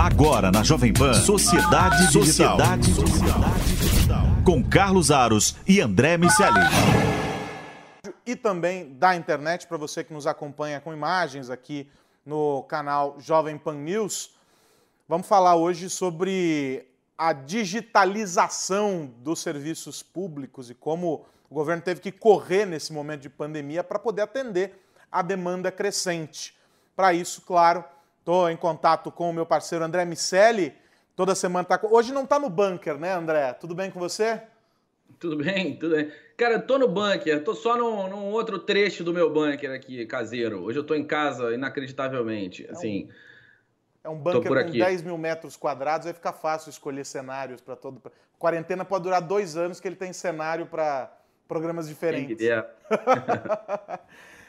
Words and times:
Agora 0.00 0.50
na 0.50 0.62
Jovem 0.62 0.94
Pan, 0.94 1.12
Sociedade 1.12 2.06
Digital. 2.10 2.24
Sociedade 2.24 2.90
Digital. 2.90 4.22
Com 4.46 4.64
Carlos 4.64 5.10
Aros 5.10 5.56
e 5.68 5.78
André 5.78 6.16
Miceli. 6.16 6.58
E 8.24 8.34
também 8.34 8.94
da 8.94 9.14
internet, 9.14 9.66
para 9.66 9.76
você 9.76 10.02
que 10.02 10.10
nos 10.10 10.26
acompanha 10.26 10.80
com 10.80 10.90
imagens 10.90 11.50
aqui 11.50 11.86
no 12.24 12.62
canal 12.62 13.16
Jovem 13.20 13.58
Pan 13.58 13.74
News. 13.74 14.30
Vamos 15.06 15.26
falar 15.26 15.56
hoje 15.56 15.90
sobre 15.90 16.88
a 17.18 17.34
digitalização 17.34 19.12
dos 19.18 19.40
serviços 19.40 20.02
públicos 20.02 20.70
e 20.70 20.74
como 20.74 21.26
o 21.50 21.54
governo 21.54 21.82
teve 21.82 22.00
que 22.00 22.10
correr 22.10 22.64
nesse 22.64 22.90
momento 22.90 23.20
de 23.20 23.28
pandemia 23.28 23.84
para 23.84 23.98
poder 23.98 24.22
atender 24.22 24.82
a 25.12 25.20
demanda 25.20 25.70
crescente. 25.70 26.56
Para 26.96 27.12
isso, 27.12 27.42
claro, 27.42 27.84
estou 28.20 28.48
em 28.48 28.56
contato 28.56 29.10
com 29.10 29.28
o 29.28 29.32
meu 29.32 29.44
parceiro 29.44 29.84
André 29.84 30.04
Miceli. 30.04 30.72
Toda 31.16 31.34
semana 31.34 31.62
está. 31.62 31.78
Hoje 31.90 32.12
não 32.12 32.24
está 32.24 32.38
no 32.38 32.48
bunker, 32.48 32.96
né, 32.96 33.12
André? 33.12 33.52
Tudo 33.54 33.74
bem 33.74 33.90
com 33.90 33.98
você? 33.98 34.40
Tudo 35.18 35.36
bem, 35.36 35.76
tudo 35.76 35.96
bem. 35.96 36.10
Cara, 36.36 36.54
eu 36.54 36.66
tô 36.66 36.78
no 36.78 36.88
bunker, 36.88 37.44
tô 37.44 37.54
só 37.54 37.76
num, 37.76 38.08
num, 38.08 38.30
outro 38.30 38.58
trecho 38.58 39.04
do 39.04 39.12
meu 39.12 39.30
bunker 39.30 39.70
aqui, 39.72 40.06
caseiro. 40.06 40.62
Hoje 40.62 40.78
eu 40.78 40.84
tô 40.84 40.94
em 40.94 41.04
casa, 41.04 41.52
inacreditavelmente. 41.52 42.66
Assim. 42.70 43.08
É 44.02 44.08
um, 44.08 44.12
é 44.12 44.16
um 44.16 44.18
bunker 44.18 44.48
com 44.48 44.54
aqui. 44.54 44.78
10 44.78 45.02
mil 45.02 45.18
metros 45.18 45.56
quadrados, 45.56 46.06
vai 46.06 46.14
ficar 46.14 46.32
fácil 46.32 46.70
escolher 46.70 47.04
cenários 47.04 47.60
para 47.60 47.76
todo. 47.76 48.00
Quarentena 48.38 48.84
pode 48.84 49.04
durar 49.04 49.20
dois 49.20 49.56
anos, 49.56 49.80
que 49.80 49.88
ele 49.88 49.96
tem 49.96 50.12
cenário 50.12 50.64
para 50.64 51.14
programas 51.46 51.88
diferentes. 51.88 52.38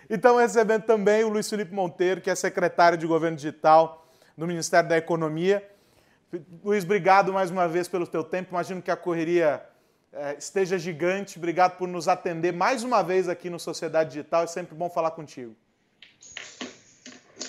então, 0.10 0.38
recebendo 0.38 0.84
também 0.84 1.24
o 1.24 1.30
Luiz 1.30 1.50
Felipe 1.50 1.74
Monteiro, 1.74 2.22
que 2.22 2.30
é 2.30 2.36
secretário 2.36 2.98
de 2.98 3.08
Governo 3.08 3.38
Digital 3.38 4.08
no 4.36 4.48
Ministério 4.48 4.90
da 4.90 4.98
Economia. 4.98 5.68
Luiz, 6.64 6.84
obrigado 6.84 7.34
mais 7.34 7.52
uma 7.52 7.68
vez 7.68 7.88
pelo 7.88 8.08
teu 8.08 8.24
tempo. 8.24 8.52
Imagino 8.52 8.82
que 8.82 8.90
a 8.90 8.96
correria 8.96 9.64
é, 10.14 10.36
esteja 10.38 10.78
gigante. 10.78 11.38
Obrigado 11.38 11.78
por 11.78 11.88
nos 11.88 12.08
atender 12.08 12.54
mais 12.54 12.84
uma 12.84 13.02
vez 13.02 13.30
aqui 13.30 13.50
no 13.50 13.60
Sociedade 13.60 14.12
Digital. 14.12 14.44
É 14.44 14.48
sempre 14.48 14.76
bom 14.76 14.90
falar 14.90 15.12
contigo. 15.12 15.56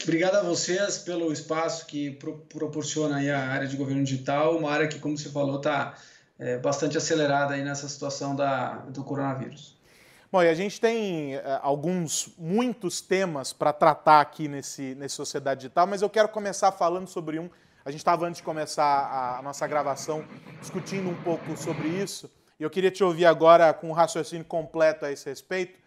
Obrigado 0.03 0.37
a 0.37 0.43
vocês 0.43 0.99
pelo 0.99 1.33
espaço 1.33 1.87
que 1.87 2.11
pro, 2.13 2.39
proporciona 2.49 3.19
aí 3.19 3.31
a 3.31 3.39
área 3.39 3.69
de 3.69 3.77
governo 3.77 4.03
digital, 4.03 4.59
uma 4.59 4.71
área 4.71 4.89
que, 4.89 4.99
como 4.99 5.17
você 5.17 5.29
falou, 5.29 5.59
está 5.59 5.95
é, 6.39 6.59
bastante 6.59 6.99
acelerada 6.99 7.55
aí 7.55 7.63
nessa 7.63 7.89
situação 7.89 8.35
da, 8.35 8.79
do 8.79 9.05
coronavírus. 9.05 9.77
Bom, 10.33 10.43
e 10.43 10.49
a 10.49 10.55
gente 10.55 10.81
tem 10.81 11.35
é, 11.35 11.61
alguns, 11.61 12.33
muitos 12.39 13.03
temas 13.03 13.53
para 13.53 13.71
tratar 13.71 14.23
aqui 14.23 14.49
nesse, 14.49 14.95
nesse 14.95 15.15
Sociedade 15.15 15.61
Digital, 15.61 15.87
mas 15.87 16.01
eu 16.01 16.09
quero 16.09 16.27
começar 16.31 16.73
falando 16.73 17.07
sobre 17.07 17.39
um. 17.39 17.51
A 17.85 17.91
gente 17.91 18.01
estava, 18.01 18.25
antes 18.25 18.39
de 18.39 18.43
começar 18.43 18.83
a, 18.83 19.41
a, 19.41 19.43
nossa 19.43 19.67
gravação, 19.67 20.25
discutindo 20.59 21.11
um 21.11 21.23
pouco 21.23 21.55
sobre 21.55 21.87
isso, 21.87 22.31
e 22.59 22.63
eu 22.63 22.71
queria 22.71 22.91
te 22.91 23.05
ouvir 23.05 23.27
agora 23.27 23.75
com 23.75 23.91
um 23.91 23.93
raciocínio 23.93 24.47
completo 24.47 25.05
a 25.05 25.13
esse 25.13 25.29
respeito. 25.29 25.79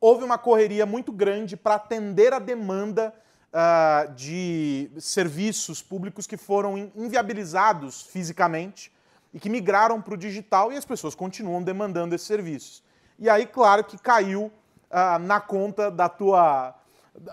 Houve 0.00 0.24
uma 0.24 0.38
correria 0.38 0.84
muito 0.84 1.12
grande 1.12 1.56
para 1.56 1.76
atender 1.76 2.32
a 2.32 2.40
demanda 2.40 3.14
uh, 3.52 4.12
de 4.14 4.90
serviços 4.98 5.80
públicos 5.82 6.26
que 6.26 6.36
foram 6.36 6.90
inviabilizados 6.96 8.02
fisicamente 8.02 8.92
e 9.32 9.38
que 9.38 9.48
migraram 9.48 10.02
para 10.02 10.14
o 10.14 10.16
digital 10.16 10.72
e 10.72 10.76
as 10.76 10.84
pessoas 10.84 11.14
continuam 11.14 11.62
demandando 11.62 12.12
esses 12.12 12.26
serviços. 12.26 12.83
E 13.18 13.28
aí, 13.28 13.46
claro 13.46 13.84
que 13.84 13.96
caiu 13.96 14.44
uh, 14.90 15.18
na 15.20 15.40
conta 15.40 15.90
da 15.90 16.08
tua, 16.08 16.74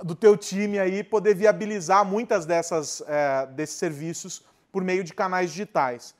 do 0.03 0.15
teu 0.15 0.37
time 0.37 0.79
aí 0.79 1.03
poder 1.03 1.35
viabilizar 1.35 2.05
muitas 2.05 2.45
dessas, 2.45 2.99
uh, 3.01 3.51
desses 3.53 3.75
serviços 3.75 4.43
por 4.71 4.83
meio 4.83 5.03
de 5.03 5.13
canais 5.13 5.51
digitais. 5.51 6.15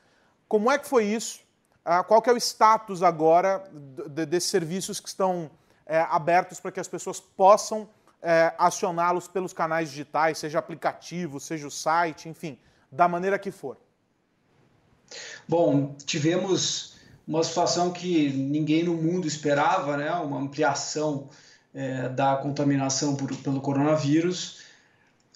Como 0.48 0.72
é 0.72 0.78
que 0.78 0.88
foi 0.88 1.06
isso? 1.06 1.40
Uh, 1.86 2.04
qual 2.04 2.22
que 2.22 2.30
é 2.30 2.34
o 2.34 2.38
status 2.38 3.02
agora 3.02 3.64
de, 4.10 4.26
desses 4.26 4.50
serviços 4.50 5.00
que 5.00 5.08
estão 5.08 5.50
eh, 5.92 6.08
abertos 6.10 6.58
para 6.58 6.72
que 6.72 6.80
as 6.80 6.88
pessoas 6.88 7.20
possam 7.20 7.90
eh, 8.22 8.54
acioná-los 8.58 9.28
pelos 9.28 9.52
canais 9.52 9.90
digitais, 9.90 10.38
seja 10.38 10.58
aplicativo, 10.58 11.38
seja 11.38 11.68
o 11.68 11.72
site, 11.72 12.30
enfim, 12.30 12.58
da 12.90 13.10
maneira 13.10 13.38
que 13.38 13.52
for? 13.52 13.76
Bom, 15.46 15.94
tivemos 16.06 16.96
uma 17.32 17.46
situação 17.46 17.92
que 17.92 18.30
ninguém 18.30 18.84
no 18.84 18.94
mundo 18.94 19.26
esperava, 19.26 19.96
né? 19.96 20.12
uma 20.16 20.38
ampliação 20.38 21.30
é, 21.74 22.10
da 22.10 22.36
contaminação 22.36 23.16
por, 23.16 23.34
pelo 23.38 23.62
coronavírus. 23.62 24.58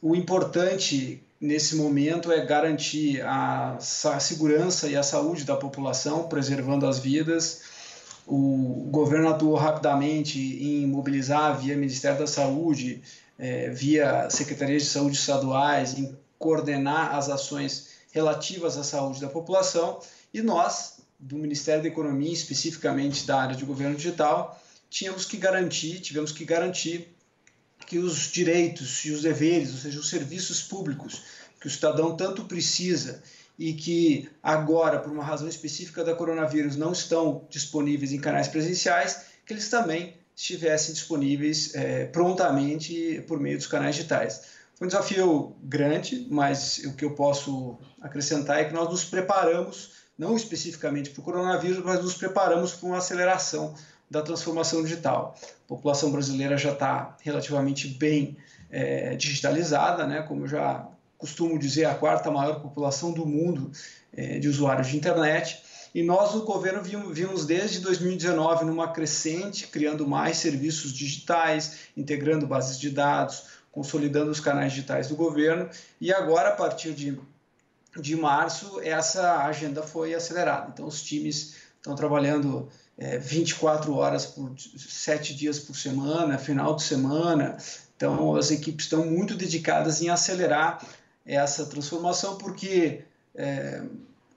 O 0.02 0.14
importante 0.14 1.24
nesse 1.40 1.78
momento 1.78 2.34
é 2.34 2.46
garantir 2.46 3.22
a, 3.22 3.78
a, 3.78 4.20
segurança 4.20 4.90
e 4.90 4.98
a 4.98 5.04
saúde 5.04 5.46
da 5.46 5.56
população, 5.56 6.28
preservando 6.28 6.86
as 6.86 7.00
vidas. 7.00 7.62
O 8.28 8.88
governo 8.92 9.30
atuou 9.30 9.56
rapidamente 9.56 10.38
em 10.38 10.86
mobilizar 10.86 11.58
via 11.58 11.78
Ministério 11.78 12.20
da 12.20 12.28
Saúde, 12.28 13.02
é, 13.40 13.70
via 13.70 14.30
Secretarias 14.30 14.84
de 14.84 14.90
Saúde 14.90 15.16
estaduais, 15.16 15.98
em 15.98 16.14
coordenar 16.38 17.16
as 17.16 17.30
ações 17.30 17.92
relativas 18.12 18.78
à 18.78 18.84
saúde 18.84 19.22
da 19.22 19.30
população 19.30 20.00
e 20.34 20.42
nós, 20.42 20.95
do 21.20 21.38
Ministério 21.38 21.82
da 21.82 21.88
Economia, 21.88 22.34
especificamente 22.34 23.26
da 23.26 23.42
área 23.42 23.56
de 23.56 23.66
governo 23.66 23.96
digital, 23.96 24.62
tínhamos 24.90 25.26
que 25.26 25.38
garantir, 25.38 26.00
tivemos 26.00 26.32
que 26.32 26.46
garantir 26.46 27.16
que 27.86 28.00
os 28.00 28.32
direitos 28.32 29.06
e 29.06 29.12
os 29.12 29.22
deveres, 29.22 29.72
ou 29.72 29.78
seja, 29.78 30.00
os 30.00 30.10
serviços 30.10 30.62
públicos 30.62 31.22
que 31.60 31.68
o 31.68 31.72
cidadão 31.72 32.16
tanto 32.16 32.46
precisa 32.46 33.22
e 33.58 33.74
que 33.74 34.30
agora, 34.44 35.00
por 35.00 35.12
uma 35.12 35.24
razão 35.24 35.48
específica 35.48 36.04
da 36.04 36.14
coronavírus, 36.14 36.76
não 36.76 36.92
estão 36.92 37.46
disponíveis 37.50 38.12
em 38.12 38.20
canais 38.20 38.48
presenciais, 38.48 39.22
que 39.46 39.54
eles 39.54 39.70
também 39.70 40.16
estivessem 40.36 40.94
disponíveis 40.94 41.74
é, 41.74 42.06
prontamente 42.06 43.24
por 43.28 43.40
meio 43.40 43.58
dos 43.58 43.68
canais 43.68 43.96
digitais. 43.96 44.42
Foi 44.76 44.88
um 44.88 44.90
desafio 44.90 45.56
grande, 45.64 46.28
mas 46.30 46.80
o 46.80 46.94
que 46.94 47.06
eu 47.06 47.12
posso 47.12 47.80
acrescentar 48.02 48.60
é 48.60 48.66
que 48.66 48.74
nós 48.74 48.90
nos 48.90 49.06
preparamos, 49.06 49.92
não 50.18 50.36
especificamente 50.36 51.10
para 51.10 51.22
o 51.22 51.24
coronavírus, 51.24 51.84
mas 51.84 52.02
nos 52.02 52.16
preparamos 52.16 52.74
para 52.74 52.88
uma 52.88 52.98
aceleração 52.98 53.74
da 54.10 54.22
transformação 54.22 54.84
digital. 54.84 55.36
A 55.42 55.68
população 55.68 56.12
brasileira 56.12 56.58
já 56.58 56.72
está 56.72 57.18
relativamente 57.22 57.88
bem 57.88 58.38
é, 58.70 59.16
digitalizada, 59.16 60.06
né? 60.06 60.22
como 60.22 60.44
eu 60.44 60.48
já 60.48 60.88
costumo 61.18 61.58
dizer, 61.58 61.86
a 61.86 61.96
quarta 61.96 62.30
maior 62.30 62.62
população 62.62 63.12
do 63.12 63.26
mundo 63.26 63.72
é, 64.14 64.40
de 64.40 64.48
usuários 64.48 64.88
de 64.88 64.98
internet. 64.98 65.62
E 65.94 66.04
nós, 66.04 66.34
no 66.36 66.44
governo, 66.44 66.82
vimos 66.84 67.46
desde 67.46 67.80
2019 67.80 68.66
numa 68.66 68.92
crescente, 68.92 69.68
criando 69.68 70.06
mais 70.06 70.38
serviços 70.38 70.92
digitais, 70.92 71.88
integrando 71.96 72.46
bases 72.46 72.78
de 72.78 72.90
dados, 72.90 73.44
consolidando 73.72 74.30
os 74.30 74.40
canais 74.40 74.74
digitais 74.74 75.08
do 75.08 75.16
governo, 75.16 75.70
e 76.00 76.14
agora, 76.14 76.50
a 76.50 76.52
partir 76.56 76.94
de, 76.94 77.18
de 78.02 78.16
março, 78.16 78.80
essa 78.82 79.46
agenda 79.46 79.82
foi 79.82 80.14
acelerada. 80.14 80.70
Então, 80.74 80.86
os 80.86 81.02
times 81.02 81.56
estão 81.78 81.96
trabalhando 81.96 82.68
é, 82.98 83.18
24 83.18 83.94
horas 83.96 84.26
por 84.26 84.54
7 84.58 85.34
dias 85.36 85.60
por 85.60 85.76
semana, 85.76 86.38
final 86.38 86.76
de 86.76 86.84
semana. 86.84 87.58
Então, 87.96 88.36
as 88.36 88.52
equipes 88.52 88.86
estão 88.86 89.06
muito 89.06 89.36
dedicadas 89.36 90.02
em 90.02 90.10
acelerar 90.10 90.86
essa 91.26 91.66
transformação, 91.66 92.38
porque 92.38 93.04
é, 93.34 93.82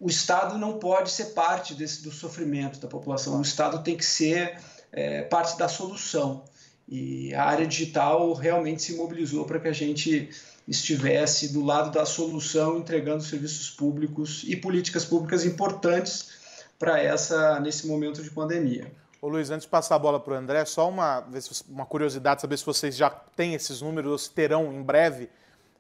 o 0.01 0.09
Estado 0.09 0.57
não 0.57 0.79
pode 0.79 1.11
ser 1.11 1.27
parte 1.27 1.75
desse, 1.75 2.03
do 2.03 2.13
sofrimento 2.13 2.79
da 2.79 2.89
população, 2.89 3.39
o 3.39 3.43
Estado 3.43 3.83
tem 3.83 3.97
que 3.97 4.05
ser 4.05 4.59
é, 4.93 5.23
parte 5.23 5.59
da 5.59 5.69
solução. 5.69 6.45
E 6.89 7.35
a 7.35 7.45
área 7.45 7.67
digital 7.67 8.33
realmente 8.33 8.83
se 8.83 8.95
mobilizou 8.95 9.45
para 9.45 9.61
que 9.61 9.69
a 9.69 9.73
gente 9.73 10.31
estivesse 10.69 11.53
do 11.53 11.65
lado 11.65 11.91
da 11.91 12.05
solução, 12.05 12.79
entregando 12.79 13.23
serviços 13.23 13.71
públicos 13.71 14.45
e 14.47 14.55
políticas 14.55 15.05
públicas 15.05 15.45
importantes 15.45 16.31
para 16.79 17.03
essa 17.03 17.59
nesse 17.59 17.87
momento 17.87 18.23
de 18.23 18.31
pandemia. 18.31 18.93
Ô 19.21 19.29
Luiz, 19.29 19.51
antes 19.51 19.65
de 19.65 19.71
passar 19.71 19.97
a 19.97 19.99
bola 19.99 20.21
para 20.21 20.35
o 20.35 20.37
André, 20.37 20.65
só 20.65 20.89
uma, 20.89 21.27
uma 21.69 21.87
curiosidade, 21.87 22.41
saber 22.41 22.57
se 22.57 22.65
vocês 22.65 22.97
já 22.97 23.11
têm 23.11 23.55
esses 23.55 23.81
números 23.81 24.13
ou 24.13 24.19
se 24.19 24.31
terão 24.31 24.73
em 24.73 24.83
breve, 24.83 25.29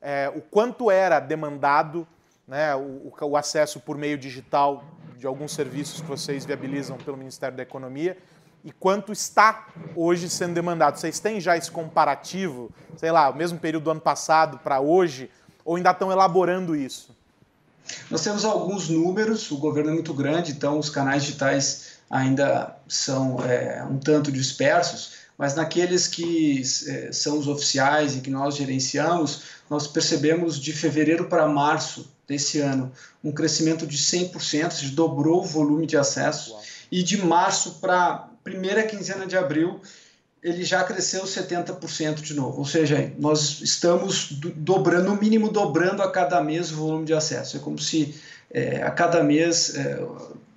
é, 0.00 0.32
o 0.34 0.40
quanto 0.40 0.90
era 0.90 1.20
demandado 1.20 2.06
né, 2.46 2.74
o, 2.74 3.12
o 3.20 3.36
acesso 3.36 3.78
por 3.78 3.96
meio 3.96 4.18
digital 4.18 4.82
de 5.16 5.26
alguns 5.26 5.52
serviços 5.52 6.00
que 6.00 6.06
vocês 6.06 6.44
viabilizam 6.44 6.96
pelo 6.96 7.16
Ministério 7.16 7.56
da 7.56 7.62
Economia 7.62 8.16
e 8.68 8.72
quanto 8.78 9.12
está 9.12 9.68
hoje 9.96 10.28
sendo 10.28 10.52
demandado. 10.52 10.98
Vocês 10.98 11.18
têm 11.18 11.40
já 11.40 11.56
esse 11.56 11.70
comparativo, 11.70 12.70
sei 12.98 13.10
lá, 13.10 13.30
o 13.30 13.34
mesmo 13.34 13.58
período 13.58 13.84
do 13.84 13.90
ano 13.92 14.00
passado 14.00 14.58
para 14.58 14.78
hoje, 14.78 15.30
ou 15.64 15.76
ainda 15.76 15.90
estão 15.90 16.12
elaborando 16.12 16.76
isso? 16.76 17.16
Nós 18.10 18.22
temos 18.22 18.44
alguns 18.44 18.90
números, 18.90 19.50
o 19.50 19.56
governo 19.56 19.88
é 19.88 19.94
muito 19.94 20.12
grande, 20.12 20.52
então 20.52 20.78
os 20.78 20.90
canais 20.90 21.24
digitais 21.24 21.92
ainda 22.10 22.76
são 22.86 23.42
é, 23.42 23.82
um 23.90 23.96
tanto 23.96 24.30
dispersos, 24.30 25.14
mas 25.38 25.54
naqueles 25.54 26.06
que 26.06 26.60
é, 26.88 27.10
são 27.10 27.38
os 27.38 27.48
oficiais 27.48 28.16
e 28.16 28.20
que 28.20 28.28
nós 28.28 28.54
gerenciamos, 28.54 29.44
nós 29.70 29.86
percebemos 29.86 30.60
de 30.60 30.74
fevereiro 30.74 31.24
para 31.24 31.48
março 31.48 32.12
desse 32.26 32.60
ano 32.60 32.92
um 33.24 33.32
crescimento 33.32 33.86
de 33.86 33.96
100%, 33.96 34.72
se 34.72 34.86
dobrou 34.88 35.40
o 35.40 35.46
volume 35.46 35.86
de 35.86 35.96
acesso, 35.96 36.52
Uau. 36.52 36.62
e 36.92 37.02
de 37.02 37.16
março 37.24 37.78
para 37.80 38.27
primeira 38.42 38.82
quinzena 38.82 39.26
de 39.26 39.36
abril 39.36 39.80
ele 40.42 40.62
já 40.62 40.84
cresceu 40.84 41.24
70% 41.24 42.20
de 42.20 42.34
novo. 42.34 42.58
Ou 42.58 42.64
seja, 42.64 43.12
nós 43.18 43.60
estamos 43.60 44.30
dobrando, 44.54 45.10
no 45.10 45.20
mínimo 45.20 45.50
dobrando 45.50 46.02
a 46.02 46.10
cada 46.10 46.40
mês 46.42 46.70
o 46.70 46.76
volume 46.76 47.04
de 47.04 47.12
acesso. 47.12 47.56
É 47.56 47.60
como 47.60 47.78
se 47.78 48.14
é, 48.50 48.82
a 48.82 48.90
cada 48.90 49.22
mês 49.22 49.74
é, 49.74 50.00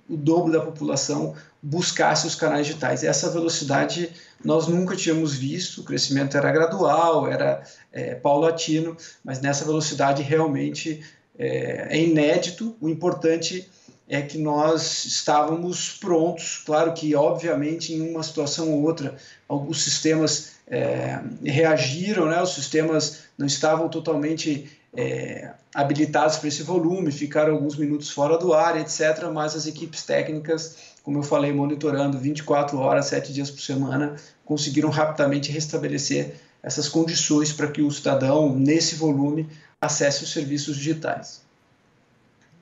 o 0.08 0.16
dobro 0.16 0.52
da 0.52 0.60
população 0.60 1.34
buscasse 1.60 2.26
os 2.26 2.34
canais 2.34 2.66
digitais. 2.66 3.02
Essa 3.02 3.30
velocidade 3.30 4.10
nós 4.44 4.66
nunca 4.66 4.96
tínhamos 4.96 5.34
visto, 5.34 5.80
o 5.80 5.84
crescimento 5.84 6.36
era 6.36 6.50
gradual, 6.50 7.28
era 7.28 7.62
é, 7.92 8.14
paulatino, 8.14 8.96
mas 9.24 9.40
nessa 9.40 9.64
velocidade 9.64 10.22
realmente 10.22 11.02
é, 11.38 11.88
é 11.90 12.02
inédito. 12.02 12.76
O 12.80 12.88
importante 12.88 13.68
é 13.81 13.81
que 14.20 14.36
nós 14.36 15.06
estávamos 15.06 15.92
prontos. 15.92 16.60
Claro 16.66 16.92
que, 16.92 17.14
obviamente, 17.14 17.94
em 17.94 18.10
uma 18.10 18.22
situação 18.22 18.70
ou 18.70 18.82
outra, 18.82 19.16
alguns 19.48 19.82
sistemas 19.82 20.52
é, 20.66 21.18
reagiram, 21.42 22.26
né? 22.26 22.42
os 22.42 22.54
sistemas 22.54 23.20
não 23.38 23.46
estavam 23.46 23.88
totalmente 23.88 24.70
é, 24.94 25.52
habilitados 25.74 26.36
para 26.36 26.48
esse 26.48 26.62
volume, 26.62 27.10
ficaram 27.10 27.54
alguns 27.54 27.76
minutos 27.76 28.10
fora 28.10 28.36
do 28.36 28.52
ar, 28.52 28.78
etc. 28.78 29.30
Mas 29.32 29.56
as 29.56 29.66
equipes 29.66 30.04
técnicas, 30.04 30.76
como 31.02 31.18
eu 31.18 31.22
falei, 31.22 31.52
monitorando 31.52 32.18
24 32.18 32.78
horas, 32.78 33.06
7 33.06 33.32
dias 33.32 33.50
por 33.50 33.62
semana, 33.62 34.16
conseguiram 34.44 34.90
rapidamente 34.90 35.50
restabelecer 35.50 36.34
essas 36.62 36.88
condições 36.88 37.52
para 37.52 37.68
que 37.68 37.80
o 37.80 37.90
cidadão, 37.90 38.54
nesse 38.54 38.94
volume, 38.94 39.48
acesse 39.80 40.22
os 40.22 40.32
serviços 40.32 40.76
digitais. 40.76 41.42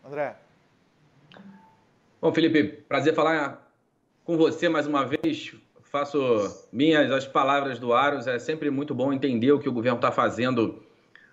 André. 0.07 0.35
Bom, 2.23 2.35
Felipe, 2.35 2.85
prazer 2.87 3.15
falar 3.15 3.73
com 4.27 4.37
você 4.37 4.69
mais 4.69 4.87
uma 4.87 5.07
vez. 5.07 5.55
Faço 5.85 6.69
minhas 6.71 7.11
as 7.11 7.27
palavras 7.27 7.79
do 7.79 7.95
Aros. 7.95 8.27
É 8.27 8.39
sempre 8.39 8.69
muito 8.69 8.95
bom 8.95 9.11
entender 9.11 9.53
o 9.53 9.59
que 9.59 9.71
o 9.71 9.73
governo 9.73 9.97
está 9.97 10.13
fazendo 10.13 10.83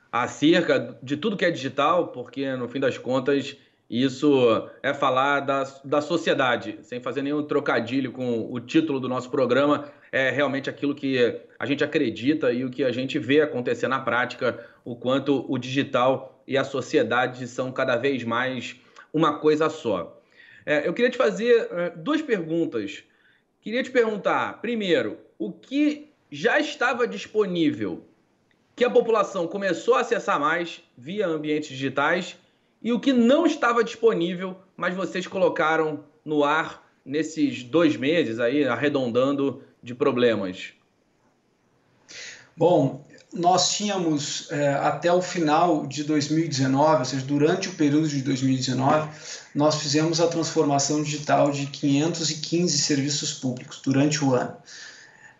acerca 0.09 0.97
de 1.03 1.17
tudo 1.17 1.35
que 1.35 1.43
é 1.43 1.51
digital, 1.51 2.07
porque 2.07 2.55
no 2.55 2.69
fim 2.69 2.79
das 2.79 2.97
contas 2.97 3.57
isso 3.89 4.69
é 4.81 4.93
falar 4.93 5.41
da, 5.41 5.65
da 5.83 5.99
sociedade, 5.99 6.79
sem 6.83 7.01
fazer 7.01 7.21
nenhum 7.21 7.43
trocadilho 7.43 8.13
com 8.13 8.49
o 8.49 8.57
título 8.57 9.01
do 9.01 9.09
nosso 9.09 9.29
programa, 9.29 9.91
é 10.09 10.29
realmente 10.29 10.69
aquilo 10.69 10.95
que 10.95 11.37
a 11.59 11.65
gente 11.65 11.83
acredita 11.83 12.53
e 12.53 12.63
o 12.63 12.69
que 12.69 12.85
a 12.85 12.93
gente 12.93 13.19
vê 13.19 13.41
acontecer 13.41 13.89
na 13.89 13.99
prática, 13.99 14.65
o 14.85 14.95
quanto 14.95 15.45
o 15.49 15.57
digital 15.57 16.41
e 16.47 16.57
a 16.57 16.63
sociedade 16.63 17.45
são 17.45 17.73
cada 17.73 17.97
vez 17.97 18.23
mais 18.23 18.77
uma 19.13 19.37
coisa 19.39 19.69
só. 19.69 20.16
É, 20.69 20.85
eu 20.85 20.93
queria 20.93 21.09
te 21.09 21.17
fazer 21.17 21.65
é, 21.71 21.89
duas 21.91 22.21
perguntas. 22.21 23.01
Queria 23.61 23.81
te 23.81 23.89
perguntar, 23.89 24.59
primeiro, 24.59 25.17
o 25.39 25.49
que 25.49 26.09
já 26.29 26.59
estava 26.59 27.07
disponível 27.07 28.03
que 28.75 28.83
a 28.83 28.89
população 28.89 29.47
começou 29.47 29.95
a 29.95 30.01
acessar 30.01 30.37
mais 30.37 30.83
via 30.97 31.25
ambientes 31.25 31.69
digitais 31.69 32.35
e 32.81 32.91
o 32.91 32.99
que 32.99 33.13
não 33.13 33.45
estava 33.45 33.81
disponível, 33.81 34.57
mas 34.75 34.93
vocês 34.93 35.25
colocaram 35.25 36.03
no 36.25 36.43
ar 36.43 36.85
nesses 37.05 37.63
dois 37.63 37.95
meses 37.95 38.37
aí, 38.37 38.67
arredondando 38.67 39.63
de 39.81 39.95
problemas? 39.95 40.73
Bom, 42.57 43.07
nós 43.37 43.73
tínhamos 43.73 44.47
é, 44.51 44.73
até 44.73 45.11
o 45.11 45.21
final 45.21 45.85
de 45.85 46.03
2019, 46.03 46.99
ou 46.99 47.05
seja, 47.05 47.25
durante 47.25 47.69
o 47.69 47.73
período 47.73 48.07
de 48.07 48.21
2019, 48.21 49.09
nós 49.53 49.75
fizemos 49.75 50.19
a 50.19 50.27
transformação 50.27 51.01
digital 51.03 51.51
de 51.51 51.67
515 51.67 52.77
serviços 52.77 53.33
públicos 53.33 53.79
durante 53.83 54.23
o 54.23 54.33
ano. 54.33 54.55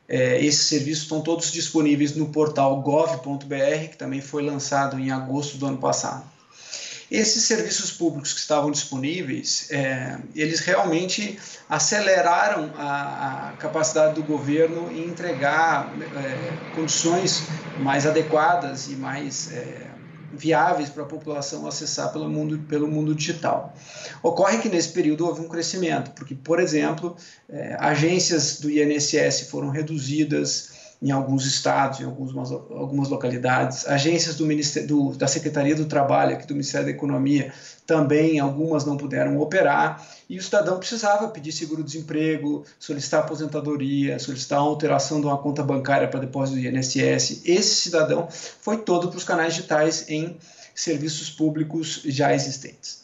É, 0.08 0.44
esses 0.44 0.68
serviços 0.68 1.04
estão 1.04 1.22
todos 1.22 1.52
disponíveis 1.52 2.16
no 2.16 2.30
portal 2.30 2.82
gov.br, 2.82 3.90
que 3.90 3.98
também 3.98 4.22
foi 4.22 4.44
lançado 4.44 4.98
em 4.98 5.12
agosto 5.12 5.58
do 5.58 5.66
ano 5.66 5.78
passado. 5.78 6.37
Esses 7.10 7.44
serviços 7.44 7.92
públicos 7.92 8.34
que 8.34 8.40
estavam 8.40 8.70
disponíveis, 8.70 9.68
é, 9.72 10.18
eles 10.36 10.60
realmente 10.60 11.40
aceleraram 11.70 12.74
a, 12.78 13.50
a, 13.50 13.52
capacidade 13.54 14.16
do 14.16 14.24
governo 14.24 14.92
em 14.92 15.06
entregar 15.06 15.94
é, 16.02 16.76
condições 16.76 17.44
mais 17.80 18.06
adequadas 18.06 18.88
e 18.88 18.96
mais 18.96 19.52
é, 19.54 19.88
viáveis 20.34 20.90
para 20.90 21.04
a 21.04 21.06
população 21.06 21.66
acessar 21.66 22.12
pelo 22.12 22.30
mundo, 22.30 22.60
pelo 22.68 22.88
mundo 22.88 23.16
digital. 23.16 23.74
Ocorre 24.22 24.58
que 24.58 24.68
nesse 24.68 24.90
período 24.90 25.26
houve 25.26 25.40
um 25.40 25.48
crescimento, 25.48 26.12
porque, 26.12 26.36
por 26.36 26.60
exemplo, 26.60 27.16
é, 27.50 27.78
agências 27.80 28.60
do 28.60 28.70
INSS 28.70 29.50
foram 29.50 29.70
reduzidas, 29.70 30.72
em 31.02 31.12
alguns 31.12 31.46
estados, 31.46 32.00
em 32.00 32.06
algumas, 32.06 32.52
algumas 32.52 33.08
localidades. 33.10 33.88
Agências 33.88 34.36
do 34.36 34.46
Ministério, 34.46 34.88
do, 34.88 35.16
da 35.16 35.28
Secretaria 35.28 35.76
do 35.76 35.86
Trabalho, 35.86 36.34
aqui 36.34 36.48
do 36.48 36.54
Ministério 36.54 36.88
da 36.88 36.92
Economia, 36.92 37.54
também 37.86 38.40
algumas 38.40 38.84
não 38.84 38.98
puderam 38.98 39.40
operar. 39.40 40.04
E 40.28 40.38
o 40.38 40.44
cidadão 40.44 40.80
precisava 40.80 41.28
pedir 41.30 41.52
seguro-desemprego, 41.52 42.66
solicitar 42.80 43.22
aposentadoria, 43.22 44.18
solicitar 44.18 44.60
alteração 44.60 45.22
de 45.22 45.28
uma 45.28 45.38
conta 45.38 45.64
bancária 45.64 46.08
para 46.08 46.20
depósito 46.20 46.60
do 46.60 46.68
INSS. 46.68 47.44
Esse 47.46 47.76
cidadão 47.76 48.28
foi 48.30 48.78
todo 48.78 49.10
para 49.10 49.18
os 49.18 49.24
canais 49.24 49.54
digitais 49.54 50.10
em 50.10 50.38
serviços 50.74 51.30
públicos 51.30 52.02
já 52.06 52.34
existentes. 52.34 53.04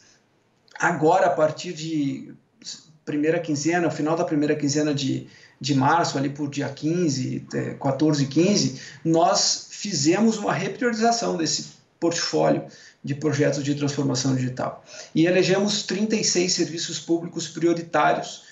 Agora, 0.78 1.26
a 1.26 1.30
partir 1.30 1.72
de 1.72 2.34
primeira 3.04 3.38
quinzena, 3.38 3.90
final 3.90 4.16
da 4.16 4.24
primeira 4.24 4.56
quinzena 4.56 4.94
de 4.94 5.28
de 5.60 5.74
março, 5.74 6.18
ali 6.18 6.28
por 6.28 6.48
dia 6.48 6.68
15, 6.68 7.46
14 7.80 8.24
e 8.24 8.26
15, 8.26 8.80
nós 9.04 9.68
fizemos 9.70 10.36
uma 10.36 10.52
repriorização 10.52 11.36
desse 11.36 11.74
portfólio 11.98 12.64
de 13.02 13.14
projetos 13.14 13.62
de 13.62 13.74
transformação 13.74 14.34
digital. 14.34 14.84
E 15.14 15.26
elegemos 15.26 15.82
36 15.82 16.52
serviços 16.52 16.98
públicos 16.98 17.46
prioritários 17.48 18.42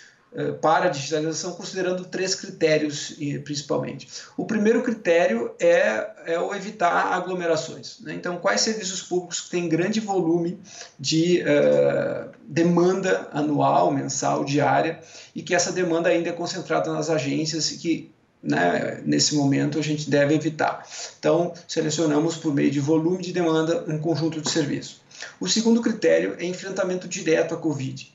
para 0.61 0.87
a 0.87 0.89
digitalização, 0.89 1.53
considerando 1.53 2.05
três 2.05 2.35
critérios 2.35 3.15
principalmente. 3.45 4.09
O 4.37 4.47
primeiro 4.47 4.83
critério 4.83 5.55
é, 5.61 6.11
é 6.27 6.39
o 6.39 6.55
evitar 6.55 7.13
aglomerações. 7.13 8.01
Né? 8.01 8.15
Então, 8.15 8.39
quais 8.39 8.61
serviços 8.61 9.03
públicos 9.03 9.49
têm 9.49 9.69
grande 9.69 10.01
volume 10.01 10.59
de 10.99 11.43
uh, 11.43 12.31
demanda 12.47 13.29
anual, 13.33 13.91
mensal, 13.91 14.45
diária, 14.45 15.01
e 15.35 15.43
que 15.43 15.55
essa 15.55 15.73
demanda 15.73 16.09
ainda 16.09 16.31
é 16.31 16.33
concentrada 16.33 16.93
nas 16.93 17.11
agências 17.11 17.71
e 17.73 17.79
que 17.79 18.11
né, 18.43 19.01
nesse 19.05 19.35
momento 19.35 19.79
a 19.79 19.83
gente 19.83 20.11
deve 20.11 20.35
evitar. 20.35 20.87
Então, 21.19 21.53
selecionamos 21.69 22.37
por 22.37 22.53
meio 22.53 22.71
de 22.71 22.81
volume 22.81 23.23
de 23.23 23.33
demanda 23.33 23.85
um 23.87 23.99
conjunto 23.99 24.41
de 24.41 24.51
serviços. 24.51 25.01
O 25.39 25.47
segundo 25.47 25.81
critério 25.81 26.37
é 26.39 26.45
enfrentamento 26.45 27.07
direto 27.07 27.55
à 27.55 27.57
Covid 27.57 28.13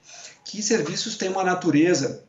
que 0.47 0.63
serviços 0.63 1.17
têm 1.17 1.29
uma 1.29 1.43
natureza 1.43 2.23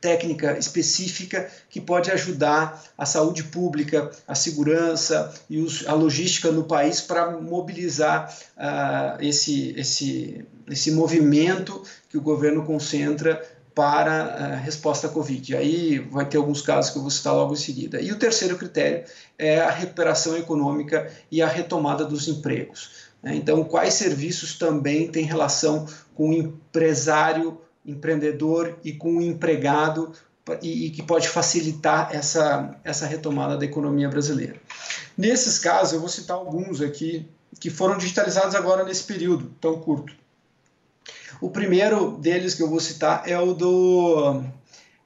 técnica 0.00 0.58
específica 0.58 1.48
que 1.70 1.80
pode 1.80 2.10
ajudar 2.10 2.82
a 2.98 3.06
saúde 3.06 3.44
pública, 3.44 4.10
a 4.26 4.34
segurança 4.34 5.32
e 5.48 5.58
os, 5.58 5.86
a 5.86 5.94
logística 5.94 6.50
no 6.50 6.64
país 6.64 7.00
para 7.00 7.30
mobilizar 7.30 8.34
uh, 8.56 9.22
esse, 9.22 9.72
esse, 9.78 10.44
esse 10.68 10.90
movimento 10.90 11.82
que 12.10 12.18
o 12.18 12.20
governo 12.20 12.64
concentra 12.64 13.40
para 13.74 14.22
a 14.24 14.56
resposta 14.56 15.06
à 15.06 15.10
Covid. 15.10 15.56
Aí 15.56 15.98
vai 15.98 16.26
ter 16.26 16.36
alguns 16.36 16.60
casos 16.60 16.90
que 16.90 16.98
eu 16.98 17.02
vou 17.02 17.10
citar 17.10 17.34
logo 17.34 17.54
em 17.54 17.56
seguida. 17.56 18.00
E 18.00 18.12
o 18.12 18.18
terceiro 18.18 18.56
critério 18.56 19.04
é 19.38 19.60
a 19.60 19.70
recuperação 19.70 20.36
econômica 20.36 21.10
e 21.30 21.42
a 21.42 21.48
retomada 21.48 22.04
dos 22.04 22.28
empregos. 22.28 23.03
Né? 23.24 23.34
Então, 23.34 23.64
quais 23.64 23.94
serviços 23.94 24.58
também 24.58 25.10
têm 25.10 25.24
relação 25.24 25.86
com 26.14 26.28
o 26.28 26.32
empresário, 26.34 27.58
empreendedor 27.84 28.78
e 28.84 28.92
com 28.92 29.16
o 29.16 29.22
empregado 29.22 30.12
e, 30.60 30.86
e, 30.86 30.90
que 30.90 31.02
pode 31.02 31.26
facilitar 31.26 32.10
essa, 32.12 32.78
essa 32.84 33.06
retomada 33.06 33.56
da 33.56 33.64
economia 33.64 34.10
brasileira. 34.10 34.56
Nesses 35.16 35.58
casos, 35.58 35.94
eu 35.94 36.00
vou 36.00 36.08
citar 36.08 36.36
alguns 36.36 36.82
aqui 36.82 37.26
que 37.58 37.70
foram 37.70 37.96
digitalizados 37.96 38.54
agora 38.54 38.84
nesse 38.84 39.04
período 39.04 39.50
tão 39.58 39.80
curto. 39.80 40.14
O 41.40 41.48
primeiro 41.48 42.18
deles 42.18 42.54
que 42.54 42.62
eu 42.62 42.68
vou 42.68 42.80
citar 42.80 43.22
é 43.26 43.38
o 43.38 43.54
do 43.54 44.42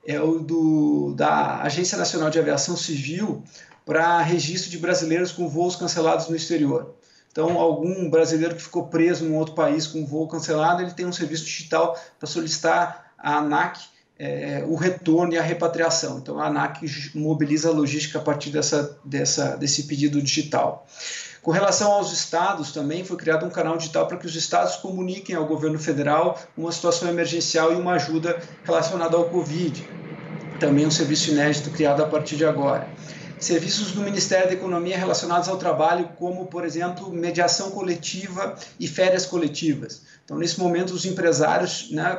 é 0.04 0.20
o 0.20 0.38
do 0.38 1.14
da 1.14 1.62
Agência 1.62 1.96
Nacional 1.96 2.30
de 2.30 2.38
Aviação 2.38 2.76
Civil 2.76 3.44
para 3.84 4.20
registro 4.22 4.70
de 4.70 4.78
brasileiros 4.78 5.30
com 5.30 5.48
voos 5.48 5.76
cancelados 5.76 6.28
no 6.28 6.36
exterior. 6.36 6.94
Então, 7.38 7.56
algum 7.56 8.10
brasileiro 8.10 8.56
que 8.56 8.62
ficou 8.62 8.88
preso 8.88 9.24
em 9.24 9.32
outro 9.32 9.54
país 9.54 9.86
com 9.86 10.00
um 10.00 10.04
voo 10.04 10.26
cancelado, 10.26 10.82
ele 10.82 10.90
tem 10.90 11.06
um 11.06 11.12
serviço 11.12 11.44
digital 11.44 11.96
para 12.18 12.26
solicitar 12.26 13.12
à 13.16 13.36
ANAC 13.36 13.78
é, 14.18 14.64
o 14.66 14.74
retorno 14.74 15.32
e 15.32 15.38
a 15.38 15.42
repatriação. 15.42 16.18
Então, 16.18 16.40
a 16.40 16.48
ANAC 16.48 16.84
mobiliza 17.14 17.68
a 17.68 17.72
logística 17.72 18.18
a 18.18 18.22
partir 18.22 18.50
dessa, 18.50 18.98
dessa, 19.04 19.56
desse 19.56 19.84
pedido 19.84 20.20
digital. 20.20 20.84
Com 21.40 21.52
relação 21.52 21.92
aos 21.92 22.12
estados, 22.12 22.72
também 22.72 23.04
foi 23.04 23.16
criado 23.16 23.46
um 23.46 23.50
canal 23.50 23.76
digital 23.76 24.08
para 24.08 24.16
que 24.16 24.26
os 24.26 24.34
estados 24.34 24.74
comuniquem 24.74 25.36
ao 25.36 25.46
governo 25.46 25.78
federal 25.78 26.36
uma 26.56 26.72
situação 26.72 27.08
emergencial 27.08 27.72
e 27.72 27.76
uma 27.76 27.92
ajuda 27.92 28.36
relacionada 28.64 29.16
ao 29.16 29.26
Covid. 29.26 29.88
Também 30.58 30.84
um 30.84 30.90
serviço 30.90 31.30
inédito 31.30 31.70
criado 31.70 32.02
a 32.02 32.06
partir 32.08 32.34
de 32.34 32.44
agora. 32.44 32.88
Serviços 33.40 33.92
do 33.92 34.00
Ministério 34.00 34.48
da 34.48 34.54
Economia 34.54 34.98
relacionados 34.98 35.48
ao 35.48 35.56
trabalho, 35.56 36.10
como, 36.18 36.46
por 36.46 36.64
exemplo, 36.64 37.10
mediação 37.10 37.70
coletiva 37.70 38.56
e 38.78 38.88
férias 38.88 39.24
coletivas. 39.24 40.02
Então, 40.24 40.36
nesse 40.38 40.58
momento, 40.58 40.92
os 40.92 41.04
empresários 41.04 41.90
né, 41.90 42.18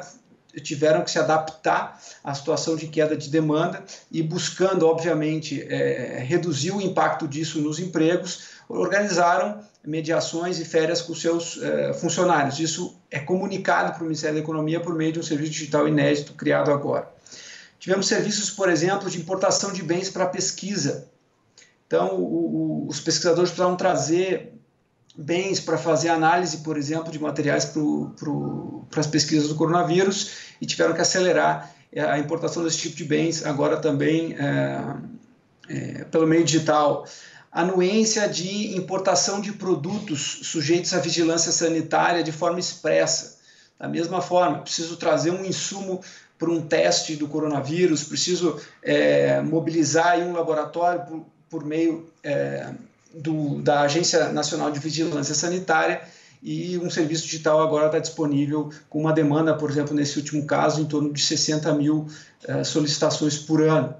tiveram 0.62 1.04
que 1.04 1.12
se 1.12 1.20
adaptar 1.20 2.00
à 2.24 2.34
situação 2.34 2.76
de 2.76 2.88
queda 2.88 3.16
de 3.16 3.30
demanda 3.30 3.84
e 4.12 4.24
buscando, 4.24 4.88
obviamente, 4.88 5.62
é, 5.70 6.24
reduzir 6.26 6.72
o 6.72 6.82
impacto 6.82 7.28
disso 7.28 7.62
nos 7.62 7.80
empregos, 7.80 8.50
organizaram 8.68 9.62
mediações 9.86 10.60
e 10.60 10.66
férias 10.66 11.02
com 11.02 11.14
seus 11.14 11.62
é, 11.62 11.94
funcionários. 11.94 12.60
Isso 12.60 12.96
é 13.10 13.20
comunicado 13.20 13.94
para 13.94 14.02
o 14.02 14.06
Ministério 14.06 14.36
da 14.36 14.42
Economia 14.42 14.80
por 14.80 14.96
meio 14.96 15.14
de 15.14 15.20
um 15.20 15.24
serviço 15.24 15.52
digital 15.52 15.88
inédito 15.88 16.34
criado 16.34 16.72
agora. 16.72 17.08
Tivemos 17.80 18.08
serviços, 18.08 18.50
por 18.52 18.70
exemplo, 18.70 19.10
de 19.10 19.18
importação 19.18 19.72
de 19.72 19.82
bens 19.82 20.10
para 20.10 20.26
pesquisa. 20.26 21.08
Então, 21.88 22.16
o, 22.16 22.84
o, 22.84 22.88
os 22.88 23.00
pesquisadores 23.00 23.50
precisavam 23.50 23.78
trazer 23.78 24.54
bens 25.18 25.60
para 25.60 25.78
fazer 25.78 26.10
análise, 26.10 26.58
por 26.58 26.78
exemplo, 26.78 27.12
de 27.12 27.20
materiais 27.20 27.66
para 27.66 29.00
as 29.00 29.08
pesquisas 29.08 29.48
do 29.48 29.56
coronavírus 29.56 30.32
e 30.62 30.66
tiveram 30.66 30.94
que 30.94 31.02
acelerar 31.02 31.74
é, 31.92 32.02
a 32.02 32.20
importação 32.20 32.64
desse 32.64 32.78
tipo 32.78 32.96
de 32.96 33.04
bens, 33.04 33.46
agora 33.46 33.78
também 33.78 34.36
é, 34.38 34.96
é, 35.68 36.04
pelo 36.06 36.28
meio 36.28 36.44
digital. 36.44 37.08
Anuência 37.52 38.30
de 38.30 38.78
importação 38.78 39.42
de 39.42 39.52
produtos 39.54 40.42
sujeitos 40.44 40.94
à 40.94 41.00
vigilância 41.00 41.52
sanitária 41.52 42.24
de 42.24 42.32
forma 42.32 42.60
expressa. 42.60 43.40
Da 43.80 43.88
mesma 43.88 44.22
forma, 44.22 44.60
preciso 44.60 44.98
trazer 44.98 45.32
um 45.32 45.44
insumo 45.44 46.02
para 46.40 46.50
um 46.50 46.62
teste 46.62 47.18
do 47.18 47.28
coronavírus, 47.28 48.04
preciso 48.06 48.58
é, 48.82 49.42
mobilizar 49.42 50.18
um 50.20 50.32
laboratório 50.32 51.02
por, 51.02 51.26
por 51.50 51.66
meio 51.66 52.10
é, 52.24 52.72
do, 53.14 53.62
da 53.62 53.82
Agência 53.82 54.32
Nacional 54.32 54.72
de 54.72 54.80
Vigilância 54.80 55.36
Sanitária 55.36 56.02
e 56.42 56.78
um 56.78 56.90
serviço 56.90 57.26
digital 57.26 57.62
agora 57.62 57.88
está 57.88 58.00
disponível 58.00 58.72
com 58.90 59.02
uma 59.02 59.12
demanda, 59.12 59.54
por 59.54 59.70
exemplo, 59.70 59.94
nesse 59.94 60.18
último 60.18 60.46
caso, 60.46 60.82
em 60.82 60.86
torno 60.86 61.12
de 61.12 61.22
60 61.22 61.74
mil 61.74 62.08
uh, 62.48 62.64
solicitações 62.64 63.38
por 63.38 63.62
ano. 63.62 63.94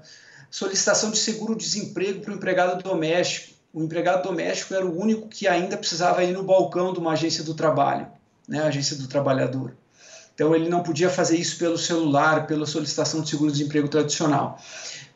Solicitação 0.50 1.10
de 1.10 1.18
seguro-desemprego 1.18 2.20
para 2.20 2.32
o 2.32 2.34
empregado 2.34 2.82
doméstico. 2.82 3.54
O 3.72 3.82
empregado 3.82 4.22
doméstico 4.22 4.74
era 4.74 4.86
o 4.86 4.98
único 4.98 5.28
que 5.28 5.46
ainda 5.46 5.76
precisava 5.76 6.24
ir 6.24 6.32
no 6.32 6.42
balcão 6.42 6.92
de 6.92 6.98
uma 6.98 7.12
agência 7.12 7.44
do 7.44 7.54
trabalho, 7.54 8.08
né, 8.48 8.62
agência 8.62 8.96
do 8.96 9.06
trabalhador. 9.06 9.76
Então, 10.40 10.56
ele 10.56 10.70
não 10.70 10.82
podia 10.82 11.10
fazer 11.10 11.36
isso 11.36 11.58
pelo 11.58 11.76
celular, 11.76 12.46
pela 12.46 12.64
solicitação 12.64 13.20
de 13.20 13.28
seguro-desemprego 13.28 13.88
tradicional. 13.88 14.58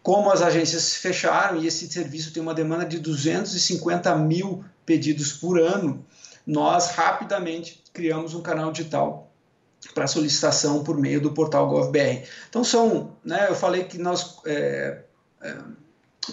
Como 0.02 0.30
as 0.30 0.42
agências 0.42 0.82
se 0.82 0.98
fecharam 0.98 1.62
e 1.62 1.66
esse 1.66 1.90
serviço 1.90 2.30
tem 2.30 2.42
uma 2.42 2.52
demanda 2.52 2.84
de 2.84 2.98
250 2.98 4.14
mil 4.16 4.62
pedidos 4.84 5.32
por 5.32 5.58
ano, 5.58 6.04
nós 6.46 6.90
rapidamente 6.90 7.82
criamos 7.90 8.34
um 8.34 8.42
canal 8.42 8.70
digital 8.70 9.32
para 9.94 10.06
solicitação 10.06 10.84
por 10.84 10.98
meio 10.98 11.22
do 11.22 11.32
portal 11.32 11.70
GovBR. 11.70 12.28
Então 12.50 12.62
são, 12.62 13.16
né, 13.24 13.46
eu 13.48 13.54
falei 13.54 13.84
que 13.84 13.96
nós 13.96 14.36
é, 14.44 15.04
é, 15.40 15.56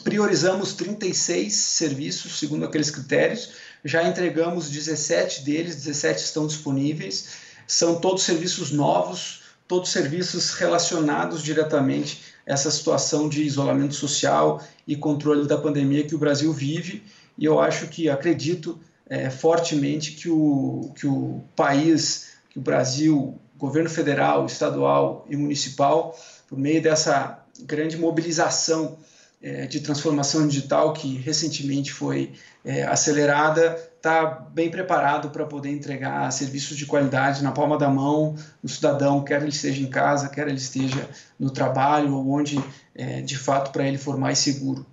priorizamos 0.04 0.74
36 0.74 1.54
serviços 1.54 2.38
segundo 2.38 2.66
aqueles 2.66 2.92
critérios, 2.92 3.54
já 3.86 4.04
entregamos 4.04 4.70
17 4.70 5.46
deles, 5.46 5.78
17 5.78 6.26
estão 6.26 6.46
disponíveis, 6.46 7.51
são 7.68 8.00
todos 8.00 8.24
serviços 8.24 8.72
novos, 8.72 9.42
todos 9.68 9.90
serviços 9.90 10.54
relacionados 10.54 11.42
diretamente 11.42 12.22
essa 12.46 12.70
situação 12.70 13.30
de 13.30 13.44
isolamento 13.44 13.96
social 13.96 14.62
e 14.88 14.96
controle 14.96 15.48
da 15.48 15.58
pandemia 15.58 16.04
que 16.04 16.16
o 16.16 16.18
Brasil 16.18 16.52
vive. 16.52 17.04
E 17.38 17.46
eu 17.46 17.60
acho 17.60 17.88
que, 17.88 18.10
acredito 18.10 18.80
é, 19.08 19.30
fortemente 19.30 20.12
que 20.12 20.30
o, 20.30 20.92
que 20.96 21.08
o 21.08 21.42
país, 21.56 22.30
que 22.50 22.60
o 22.60 22.62
Brasil, 22.62 23.40
governo 23.58 23.90
federal, 23.90 24.46
estadual 24.46 25.26
e 25.30 25.36
municipal, 25.36 26.18
por 26.48 26.58
meio 26.58 26.82
dessa 26.82 27.46
grande 27.62 27.98
mobilização 27.98 28.98
é, 29.42 29.66
de 29.66 29.80
transformação 29.80 30.48
digital 30.48 30.94
que 30.94 31.16
recentemente 31.18 31.92
foi 31.92 32.34
é, 32.64 32.84
acelerada, 32.84 33.91
está 34.02 34.26
bem 34.26 34.72
preparado 34.72 35.30
para 35.30 35.46
poder 35.46 35.70
entregar 35.70 36.32
serviços 36.32 36.76
de 36.76 36.88
qualidade 36.88 37.44
na 37.44 37.52
palma 37.52 37.78
da 37.78 37.88
mão 37.88 38.36
no 38.62 38.68
cidadão, 38.68 39.24
quer 39.24 39.42
ele 39.42 39.50
esteja 39.50 39.80
em 39.80 39.90
casa, 39.90 40.28
quer 40.28 40.48
ele 40.48 40.58
esteja 40.58 41.08
no 41.40 41.52
trabalho 41.52 42.16
ou 42.16 42.28
onde 42.32 42.60
é, 42.96 43.22
de 43.22 43.38
fato 43.38 43.72
para 43.72 43.88
ele 43.88 44.00
for 44.00 44.18
mais 44.18 44.40
seguro. 44.40 44.84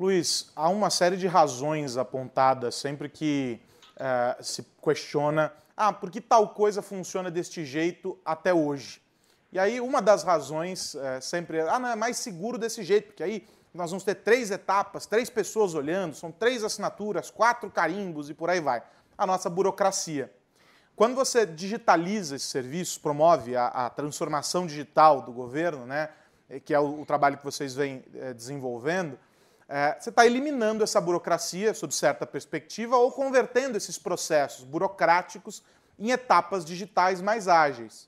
Luiz, 0.00 0.50
há 0.56 0.70
uma 0.70 0.88
série 0.88 1.18
de 1.18 1.26
razões 1.26 1.98
apontadas 1.98 2.74
sempre 2.74 3.10
que 3.10 3.60
é, 3.96 4.36
se 4.40 4.64
questiona 4.82 5.52
ah, 5.76 5.92
por 5.92 6.10
que 6.10 6.20
tal 6.20 6.48
coisa 6.50 6.80
funciona 6.80 7.30
deste 7.30 7.64
jeito 7.64 8.18
até 8.24 8.52
hoje? 8.52 9.00
E 9.52 9.58
aí 9.58 9.80
uma 9.80 10.00
das 10.00 10.22
razões 10.22 10.94
é, 10.94 11.20
sempre 11.20 11.58
é, 11.58 11.68
ah, 11.68 11.78
não, 11.78 11.88
é 11.88 11.96
mais 11.96 12.16
seguro 12.16 12.56
desse 12.56 12.82
jeito, 12.82 13.08
porque 13.08 13.22
aí 13.22 13.46
nós 13.74 13.90
vamos 13.90 14.04
ter 14.04 14.16
três 14.16 14.50
etapas, 14.50 15.06
três 15.06 15.30
pessoas 15.30 15.74
olhando, 15.74 16.14
são 16.14 16.30
três 16.30 16.62
assinaturas, 16.62 17.30
quatro 17.30 17.70
carimbos 17.70 18.28
e 18.28 18.34
por 18.34 18.50
aí 18.50 18.60
vai. 18.60 18.82
A 19.16 19.26
nossa 19.26 19.48
burocracia. 19.48 20.32
Quando 20.94 21.14
você 21.14 21.46
digitaliza 21.46 22.36
esse 22.36 22.46
serviço, 22.46 23.00
promove 23.00 23.56
a, 23.56 23.68
a 23.68 23.90
transformação 23.90 24.66
digital 24.66 25.22
do 25.22 25.32
governo, 25.32 25.86
né, 25.86 26.10
eh, 26.50 26.60
que 26.60 26.74
é 26.74 26.78
o, 26.78 27.00
o 27.00 27.06
trabalho 27.06 27.38
que 27.38 27.44
vocês 27.44 27.74
vêm 27.74 28.04
é, 28.14 28.34
desenvolvendo, 28.34 29.18
é, 29.68 29.96
você 29.98 30.10
está 30.10 30.26
eliminando 30.26 30.84
essa 30.84 31.00
burocracia 31.00 31.72
sob 31.72 31.94
certa 31.94 32.26
perspectiva 32.26 32.96
ou 32.96 33.10
convertendo 33.10 33.78
esses 33.78 33.96
processos 33.98 34.64
burocráticos 34.64 35.62
em 35.98 36.10
etapas 36.10 36.62
digitais 36.62 37.22
mais 37.22 37.48
ágeis. 37.48 38.06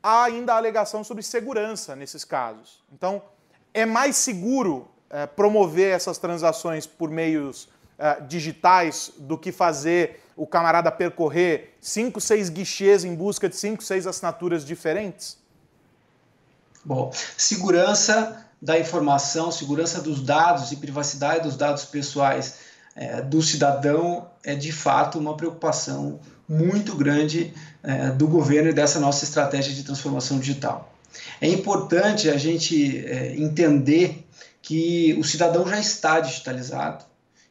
Há 0.00 0.24
ainda 0.24 0.54
a 0.54 0.56
alegação 0.56 1.02
sobre 1.02 1.24
segurança 1.24 1.96
nesses 1.96 2.24
casos. 2.24 2.84
Então, 2.92 3.20
é 3.72 3.86
mais 3.86 4.16
seguro 4.16 4.88
é, 5.08 5.26
promover 5.26 5.94
essas 5.94 6.18
transações 6.18 6.86
por 6.86 7.10
meios 7.10 7.68
é, 7.98 8.20
digitais 8.20 9.12
do 9.18 9.36
que 9.36 9.52
fazer 9.52 10.20
o 10.36 10.46
camarada 10.46 10.90
percorrer 10.90 11.76
cinco, 11.80 12.20
seis 12.20 12.48
guichês 12.48 13.04
em 13.04 13.14
busca 13.14 13.48
de 13.48 13.56
cinco, 13.56 13.82
seis 13.82 14.06
assinaturas 14.06 14.64
diferentes? 14.64 15.36
Bom, 16.84 17.12
segurança 17.36 18.46
da 18.60 18.78
informação, 18.78 19.50
segurança 19.50 20.00
dos 20.00 20.22
dados 20.22 20.72
e 20.72 20.76
privacidade 20.76 21.42
dos 21.42 21.56
dados 21.56 21.84
pessoais 21.84 22.58
é, 22.96 23.20
do 23.20 23.42
cidadão 23.42 24.30
é 24.42 24.54
de 24.54 24.72
fato 24.72 25.18
uma 25.18 25.36
preocupação 25.36 26.20
muito 26.48 26.96
grande 26.96 27.54
é, 27.82 28.10
do 28.10 28.26
governo 28.26 28.70
e 28.70 28.72
dessa 28.72 28.98
nossa 28.98 29.24
estratégia 29.24 29.74
de 29.74 29.84
transformação 29.84 30.38
digital. 30.38 30.92
É 31.40 31.48
importante 31.48 32.28
a 32.28 32.36
gente 32.36 33.04
é, 33.06 33.34
entender 33.36 34.26
que 34.62 35.16
o 35.18 35.24
cidadão 35.24 35.66
já 35.66 35.78
está 35.78 36.20
digitalizado, 36.20 37.04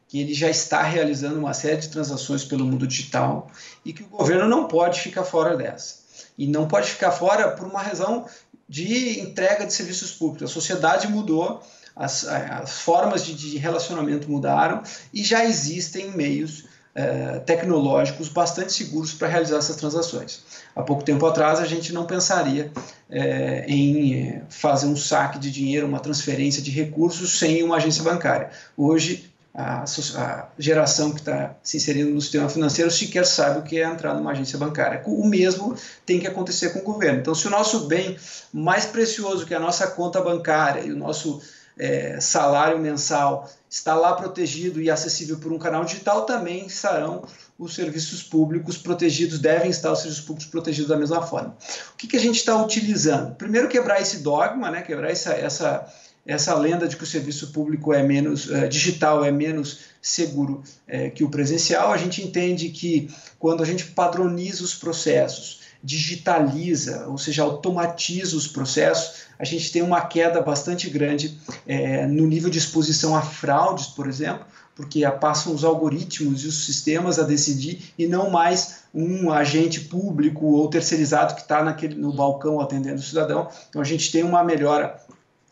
que 0.07 0.19
ele 0.19 0.33
já 0.33 0.49
está 0.49 0.81
realizando 0.81 1.39
uma 1.39 1.53
série 1.53 1.77
de 1.77 1.89
transações 1.89 2.43
pelo 2.43 2.65
mundo 2.65 2.87
digital 2.87 3.49
e 3.83 3.93
que 3.93 4.03
o 4.03 4.07
governo 4.07 4.47
não 4.47 4.67
pode 4.67 5.01
ficar 5.01 5.23
fora 5.23 5.55
dessa. 5.55 5.99
E 6.37 6.47
não 6.47 6.67
pode 6.67 6.89
ficar 6.89 7.11
fora 7.11 7.51
por 7.51 7.67
uma 7.67 7.81
razão 7.81 8.25
de 8.67 9.19
entrega 9.19 9.65
de 9.65 9.73
serviços 9.73 10.11
públicos. 10.11 10.49
A 10.49 10.53
sociedade 10.53 11.07
mudou, 11.07 11.61
as, 11.95 12.25
as 12.25 12.79
formas 12.79 13.25
de, 13.25 13.33
de 13.33 13.57
relacionamento 13.57 14.31
mudaram 14.31 14.81
e 15.13 15.23
já 15.23 15.43
existem 15.43 16.11
meios 16.11 16.65
é, 16.99 17.39
tecnológicos 17.39 18.27
bastante 18.27 18.73
seguros 18.73 19.13
para 19.13 19.29
realizar 19.29 19.57
essas 19.57 19.77
transações. 19.77 20.43
Há 20.75 20.81
pouco 20.83 21.01
tempo 21.01 21.25
atrás 21.25 21.59
a 21.59 21.65
gente 21.65 21.93
não 21.93 22.05
pensaria 22.05 22.71
é, 23.09 23.63
em 23.67 24.41
fazer 24.49 24.85
um 24.85 24.97
saque 24.97 25.39
de 25.39 25.49
dinheiro, 25.49 25.87
uma 25.87 25.99
transferência 25.99 26.61
de 26.61 26.71
recursos 26.71 27.39
sem 27.39 27.63
uma 27.63 27.77
agência 27.77 28.03
bancária. 28.03 28.49
Hoje 28.75 29.29
a, 29.53 29.83
a 29.83 30.47
geração 30.59 31.11
que 31.11 31.21
está 31.21 31.55
se 31.63 31.77
inserindo 31.77 32.11
no 32.11 32.21
sistema 32.21 32.49
financeiro 32.49 32.91
sequer 32.91 33.25
sabe 33.25 33.59
o 33.59 33.63
que 33.63 33.79
é 33.79 33.85
entrar 33.85 34.13
numa 34.13 34.31
agência 34.31 34.57
bancária. 34.59 35.01
O 35.05 35.25
mesmo 35.25 35.75
tem 36.05 36.19
que 36.19 36.27
acontecer 36.27 36.71
com 36.71 36.79
o 36.79 36.83
governo. 36.83 37.19
Então, 37.19 37.33
se 37.33 37.47
o 37.47 37.49
nosso 37.49 37.87
bem 37.87 38.17
mais 38.53 38.85
precioso 38.85 39.45
que 39.45 39.53
é 39.53 39.57
a 39.57 39.59
nossa 39.59 39.87
conta 39.87 40.21
bancária 40.21 40.81
e 40.81 40.91
o 40.91 40.97
nosso 40.97 41.41
é, 41.79 42.19
salário 42.19 42.77
mensal 42.77 43.49
está 43.69 43.95
lá 43.95 44.13
protegido 44.13 44.81
e 44.81 44.91
acessível 44.91 45.37
por 45.37 45.53
um 45.53 45.57
canal 45.57 45.85
digital, 45.85 46.25
também 46.25 46.65
estarão 46.65 47.23
os 47.57 47.73
serviços 47.73 48.21
públicos 48.21 48.77
protegidos, 48.77 49.39
devem 49.39 49.69
estar 49.69 49.91
os 49.91 49.99
serviços 49.99 50.25
públicos 50.25 50.51
protegidos 50.51 50.89
da 50.89 50.97
mesma 50.97 51.21
forma. 51.21 51.55
O 51.93 51.97
que, 51.97 52.07
que 52.07 52.17
a 52.17 52.19
gente 52.19 52.37
está 52.37 52.61
utilizando? 52.61 53.35
Primeiro, 53.35 53.69
quebrar 53.69 54.01
esse 54.01 54.17
dogma, 54.17 54.69
né, 54.69 54.81
quebrar 54.81 55.09
essa, 55.09 55.33
essa 55.33 55.87
essa 56.25 56.53
lenda 56.53 56.87
de 56.87 56.95
que 56.95 57.03
o 57.03 57.07
serviço 57.07 57.51
público 57.51 57.91
é 57.91 58.03
menos 58.03 58.51
é, 58.51 58.67
digital 58.67 59.25
é 59.25 59.31
menos 59.31 59.79
seguro 59.99 60.61
é, 60.87 61.09
que 61.09 61.23
o 61.23 61.29
presencial. 61.29 61.91
A 61.91 61.97
gente 61.97 62.21
entende 62.21 62.69
que 62.69 63.09
quando 63.39 63.63
a 63.63 63.65
gente 63.65 63.85
padroniza 63.85 64.63
os 64.63 64.75
processos, 64.75 65.61
digitaliza, 65.83 67.07
ou 67.07 67.17
seja, 67.17 67.43
automatiza 67.43 68.35
os 68.35 68.47
processos, 68.47 69.23
a 69.37 69.45
gente 69.45 69.71
tem 69.71 69.81
uma 69.81 70.01
queda 70.01 70.41
bastante 70.41 70.89
grande 70.89 71.39
é, 71.65 72.05
no 72.05 72.27
nível 72.27 72.49
de 72.49 72.57
exposição 72.57 73.15
a 73.15 73.21
fraudes, 73.21 73.87
por 73.87 74.07
exemplo, 74.07 74.45
porque 74.75 75.05
passam 75.11 75.53
os 75.53 75.63
algoritmos 75.63 76.43
e 76.43 76.47
os 76.47 76.65
sistemas 76.65 77.19
a 77.19 77.23
decidir 77.23 77.93
e 77.97 78.07
não 78.07 78.29
mais 78.29 78.79
um 78.93 79.31
agente 79.31 79.81
público 79.81 80.45
ou 80.45 80.69
terceirizado 80.69 81.35
que 81.35 81.41
está 81.41 81.63
no 81.63 82.13
balcão 82.13 82.59
atendendo 82.59 82.99
o 82.99 83.03
cidadão. 83.03 83.49
Então 83.69 83.81
a 83.81 83.85
gente 83.85 84.11
tem 84.11 84.23
uma 84.23 84.43
melhora 84.43 84.99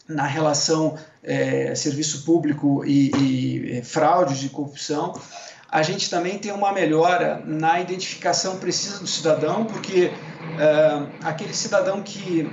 na 0.08 0.26
relação 0.26 0.98
é, 1.22 1.76
serviço 1.76 2.24
público 2.24 2.84
e, 2.86 3.12
e 3.78 3.82
fraudes 3.84 4.44
e 4.44 4.50
corrupção. 4.50 5.14
A 5.70 5.84
gente 5.84 6.10
também 6.10 6.38
tem 6.38 6.52
uma 6.52 6.72
melhora 6.72 7.42
na 7.46 7.80
identificação 7.80 8.58
precisa 8.58 9.00
do 9.00 9.08
cidadão, 9.08 9.66
porque 9.66 10.12
é, 10.58 11.08
aquele 11.24 11.54
cidadão 11.54 12.02
que 12.02 12.50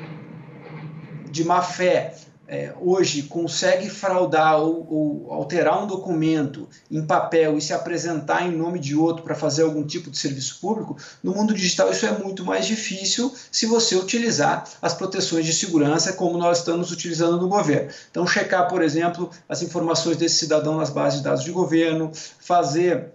de 1.30 1.44
má 1.44 1.62
fé 1.62 2.14
é, 2.46 2.74
hoje 2.78 3.22
consegue 3.22 3.88
fraudar 3.88 4.60
ou, 4.60 4.86
ou, 4.90 5.32
alterar 5.32 5.82
um 5.82 5.86
documento 5.86 6.68
em 6.90 7.04
papel 7.04 7.56
e 7.56 7.60
se 7.62 7.72
apresentar 7.72 8.46
em 8.46 8.54
nome 8.54 8.78
de 8.78 8.94
outro 8.94 9.22
para 9.22 9.34
fazer 9.34 9.62
algum 9.62 9.82
tipo 9.82 10.10
de 10.10 10.18
serviço 10.18 10.60
público, 10.60 10.96
no 11.22 11.32
mundo 11.32 11.54
digital 11.54 11.90
isso 11.90 12.04
é 12.04 12.18
muito 12.18 12.44
mais 12.44 12.66
difícil 12.66 13.34
se 13.50 13.66
você 13.66 13.96
utilizar 13.96 14.64
as 14.82 14.92
proteções 14.92 15.46
de 15.46 15.54
segurança 15.54 16.12
como 16.12 16.36
nós 16.36 16.58
estamos 16.58 16.90
utilizando 16.90 17.40
no 17.40 17.48
governo. 17.48 17.90
Então, 18.10 18.26
checar, 18.26 18.68
por 18.68 18.82
exemplo, 18.82 19.30
as 19.48 19.62
informações 19.62 20.16
desse 20.16 20.36
cidadão 20.36 20.76
nas 20.76 20.90
bases 20.90 21.18
de 21.18 21.24
dados 21.24 21.44
de 21.44 21.50
governo, 21.50 22.10
fazer 22.38 23.13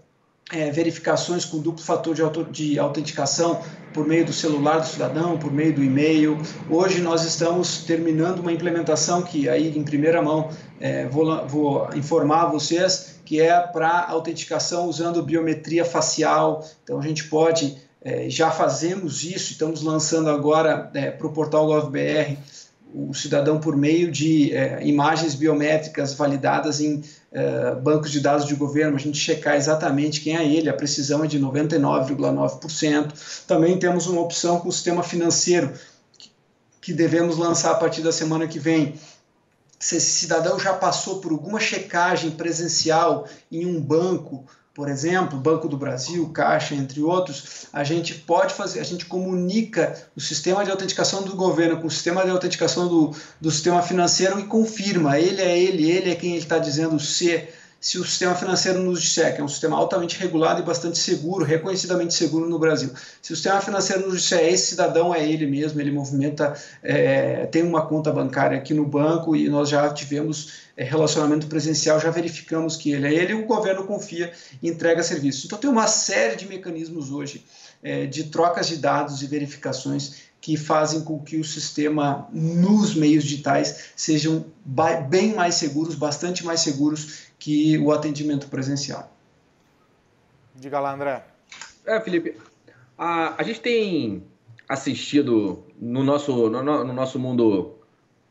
é, 0.52 0.72
verificações 0.72 1.46
com 1.46 1.60
duplo 1.60 1.84
fator 1.84 2.16
de, 2.16 2.22
auto, 2.22 2.44
de 2.44 2.80
autenticação 2.80 3.62
por 3.94 4.08
meio 4.08 4.26
do 4.26 4.34
celular 4.34 4.80
do 4.80 4.88
cidadão, 4.88 5.38
por 5.38 5.52
meio 5.52 5.74
do 5.74 5.84
e-mail. 5.84 6.38
Hoje 6.70 7.02
nós 7.02 7.24
estamos 7.24 7.84
terminando 7.84 8.40
uma 8.40 8.52
implementação 8.52 9.22
que 9.22 9.48
aí 9.48 9.78
em 9.78 9.84
primeira 9.84 10.22
mão 10.22 10.50
é, 10.80 11.08
vou, 11.08 11.48
vou, 11.48 11.90
informar 11.96 12.48
vocês 12.48 13.20
que 13.26 13.40
é 13.40 13.60
para 13.60 14.08
autenticação 14.08 14.88
usando 14.88 15.22
biometria 15.22 15.86
facial. 15.86 16.68
Então 16.84 17.00
a 17.00 17.02
gente 17.02 17.26
pode 17.26 17.78
é, 18.02 18.30
já 18.30 18.50
fazemos 18.50 19.24
isso, 19.24 19.52
estamos 19.52 19.84
lançando 19.84 20.30
agora 20.30 20.90
é, 20.94 21.12
para 21.12 21.28
o 21.28 21.34
portal 21.34 21.68
GovBR 21.68 22.38
o 22.94 23.14
cidadão 23.14 23.60
por 23.60 23.76
meio 23.76 24.12
de 24.12 24.54
é, 24.54 24.86
imagens 24.86 25.36
biométricas 25.36 26.14
validadas 26.14 26.82
em 26.82 27.04
é, 27.32 27.76
bancos 27.76 28.12
de 28.12 28.20
dados 28.20 28.48
de 28.48 28.56
governo, 28.56 28.96
a 28.96 29.00
gente 29.00 29.18
checar 29.18 29.56
exatamente 29.56 30.22
quem 30.22 30.36
é 30.36 30.46
ele, 30.46 30.70
a 30.70 30.74
precisão 30.74 31.24
é 31.24 31.28
de 31.28 31.40
99,9%. 31.40 33.46
Também 33.46 33.78
temos 33.78 34.08
uma 34.08 34.22
opção 34.22 34.60
com 34.60 34.70
o 34.70 34.72
sistema 34.72 35.04
financeiro, 35.04 35.72
que 36.82 36.94
devemos 36.94 37.38
lançar 37.38 37.72
a 37.72 37.76
partir 37.76 38.02
da 38.02 38.12
semana 38.12 38.48
que 38.48 38.58
vem. 38.58 38.96
Se 39.80 39.98
esse 39.98 40.12
cidadão 40.12 40.60
já 40.60 40.74
passou 40.74 41.22
por 41.22 41.32
alguma 41.32 41.60
checagem 41.60 42.32
presencial 42.32 43.28
em 43.52 43.66
um 43.66 43.80
banco, 43.80 44.46
por 44.80 44.88
exemplo, 44.88 45.38
Banco 45.38 45.68
do 45.68 45.76
Brasil, 45.76 46.30
Caixa, 46.30 46.74
entre 46.74 47.02
outros, 47.02 47.66
a 47.74 47.84
gente 47.84 48.16
pode 48.16 48.54
fazer, 48.54 48.80
a 48.80 48.84
gente 48.84 49.04
comunica 49.04 49.94
o 50.16 50.22
sistema 50.22 50.64
de 50.64 50.72
autenticação 50.72 51.22
do 51.22 51.36
governo 51.36 51.82
com 51.82 51.88
o 51.88 51.92
sistema 51.92 52.24
de 52.24 52.30
autenticação 52.30 52.88
do, 52.88 53.14
do 53.42 53.52
sistema 53.52 53.82
financeiro 53.82 54.40
e 54.40 54.46
confirma, 54.46 55.20
ele 55.20 55.42
é 55.42 55.60
ele, 55.60 55.92
ele 55.92 56.12
é 56.12 56.16
quem 56.16 56.30
ele 56.30 56.44
está 56.44 56.58
dizendo 56.58 56.98
ser 56.98 57.59
se 57.82 57.98
o 57.98 58.04
sistema 58.04 58.36
financeiro 58.36 58.80
nos 58.80 59.02
disser 59.02 59.34
que 59.34 59.42
é 59.42 59.44
um 59.44 59.48
sistema 59.48 59.78
altamente 59.78 60.20
regulado 60.20 60.62
e 60.62 60.66
bastante 60.66 60.98
seguro, 60.98 61.46
reconhecidamente 61.46 62.14
seguro 62.14 62.50
no 62.50 62.60
Brasil. 62.60 62.90
Se 63.22 63.32
o 63.32 63.36
sistema 63.36 63.62
financeiro 63.62 64.06
nos 64.06 64.22
disser 64.22 64.46
esse 64.46 64.68
cidadão 64.68 65.16
é 65.16 65.26
ele 65.26 65.48
mesmo, 65.48 65.80
ele 65.80 65.92
movimenta, 65.92 66.54
é, 66.84 67.46
tem 67.46 67.64
uma 67.64 67.86
conta 67.86 68.12
bancária 68.12 68.58
aqui 68.58 68.74
no 68.74 68.86
banco 68.86 69.36
e 69.36 69.48
nós 69.48 69.70
já 69.70 69.90
tivemos 69.94 70.54
é, 70.76 70.84
relacionamento 70.84 71.48
presencial, 71.48 72.00
já 72.00 72.10
verificamos 72.10 72.76
que 72.76 72.92
ele 72.92 73.08
é 73.08 73.14
ele, 73.14 73.34
o 73.34 73.46
governo 73.46 73.86
confia 73.86 74.32
e 74.62 74.70
entrega 74.70 75.02
serviço. 75.02 75.46
Então 75.46 75.58
tem 75.58 75.70
uma 75.70 75.88
série 75.88 76.36
de 76.36 76.48
mecanismos 76.48 77.12
hoje 77.12 77.46
é, 77.82 78.06
de 78.06 78.26
trocas 78.26 78.68
de 78.68 78.76
dados 78.76 79.22
e 79.22 79.28
verificações 79.28 80.29
que 80.42 80.56
fazem 80.56 81.02
com 81.04 81.20
que 81.20 81.38
o 81.38 81.44
sistema 81.44 82.28
nos 82.32 82.96
meios 82.96 83.24
digitais 83.24 83.92
sejam 83.96 84.46
bem 85.10 85.36
mais 85.36 85.56
seguros, 85.56 85.96
bastante 85.96 86.46
mais 86.46 86.62
seguros 86.62 87.30
que 87.38 87.78
o 87.78 87.92
atendimento 87.92 88.48
presencial. 88.48 89.14
Diga 90.56 90.80
lá, 90.80 90.94
André. 90.94 91.26
É, 91.86 92.00
Felipe, 92.02 92.36
a, 92.98 93.42
a 93.42 93.44
gente 93.44 93.62
tem 93.62 94.24
assistido 94.68 95.64
no 95.80 96.04
nosso, 96.04 96.50
no, 96.50 96.62
no 96.62 96.94
nosso 96.94 97.18
mundo 97.18 97.76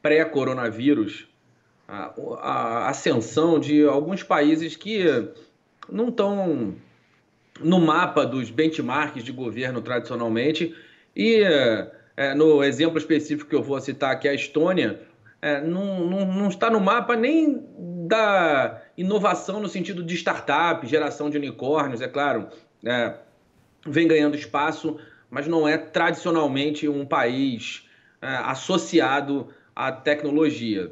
pré-coronavírus 0.00 1.26
a, 1.88 2.14
a, 2.40 2.88
ascensão 2.88 3.58
de 3.58 3.84
alguns 3.84 4.22
países 4.22 4.76
que 4.76 5.04
não 5.90 6.08
estão 6.08 6.74
no 7.60 7.80
mapa 7.80 8.24
dos 8.24 8.50
benchmarks 8.50 9.24
de 9.24 9.32
governo 9.32 9.80
tradicionalmente 9.80 10.74
e 11.16 11.42
é, 12.18 12.35
no 12.35 12.64
exemplo 12.64 12.98
específico 12.98 13.48
que 13.48 13.54
eu 13.54 13.62
vou 13.62 13.81
citar 13.81 14.11
aqui, 14.11 14.26
a 14.26 14.35
Estônia, 14.35 15.00
é, 15.40 15.61
não, 15.61 16.04
não, 16.04 16.26
não, 16.26 16.48
está 16.48 16.68
no 16.68 16.81
mapa 16.81 17.14
nem 17.14 17.64
da 18.09 18.83
inovação 18.96 19.61
no 19.61 19.68
sentido 19.68 20.02
de 20.02 20.16
startup, 20.16 20.85
geração 20.85 21.31
de 21.31 21.37
unicórnios, 21.38 22.00
é 22.00 22.09
claro, 22.09 22.48
é, 22.85 23.14
vem 23.87 24.09
ganhando 24.09 24.37
espaço, 24.37 24.98
mas 25.31 25.46
não 25.46 25.68
é 25.68 25.78
tradicionalmente 25.78 26.88
um 26.88 27.07
país 27.07 27.88
é, 28.20 28.26
associado 28.26 29.50
à 29.76 29.92
tecnologia. 29.92 30.90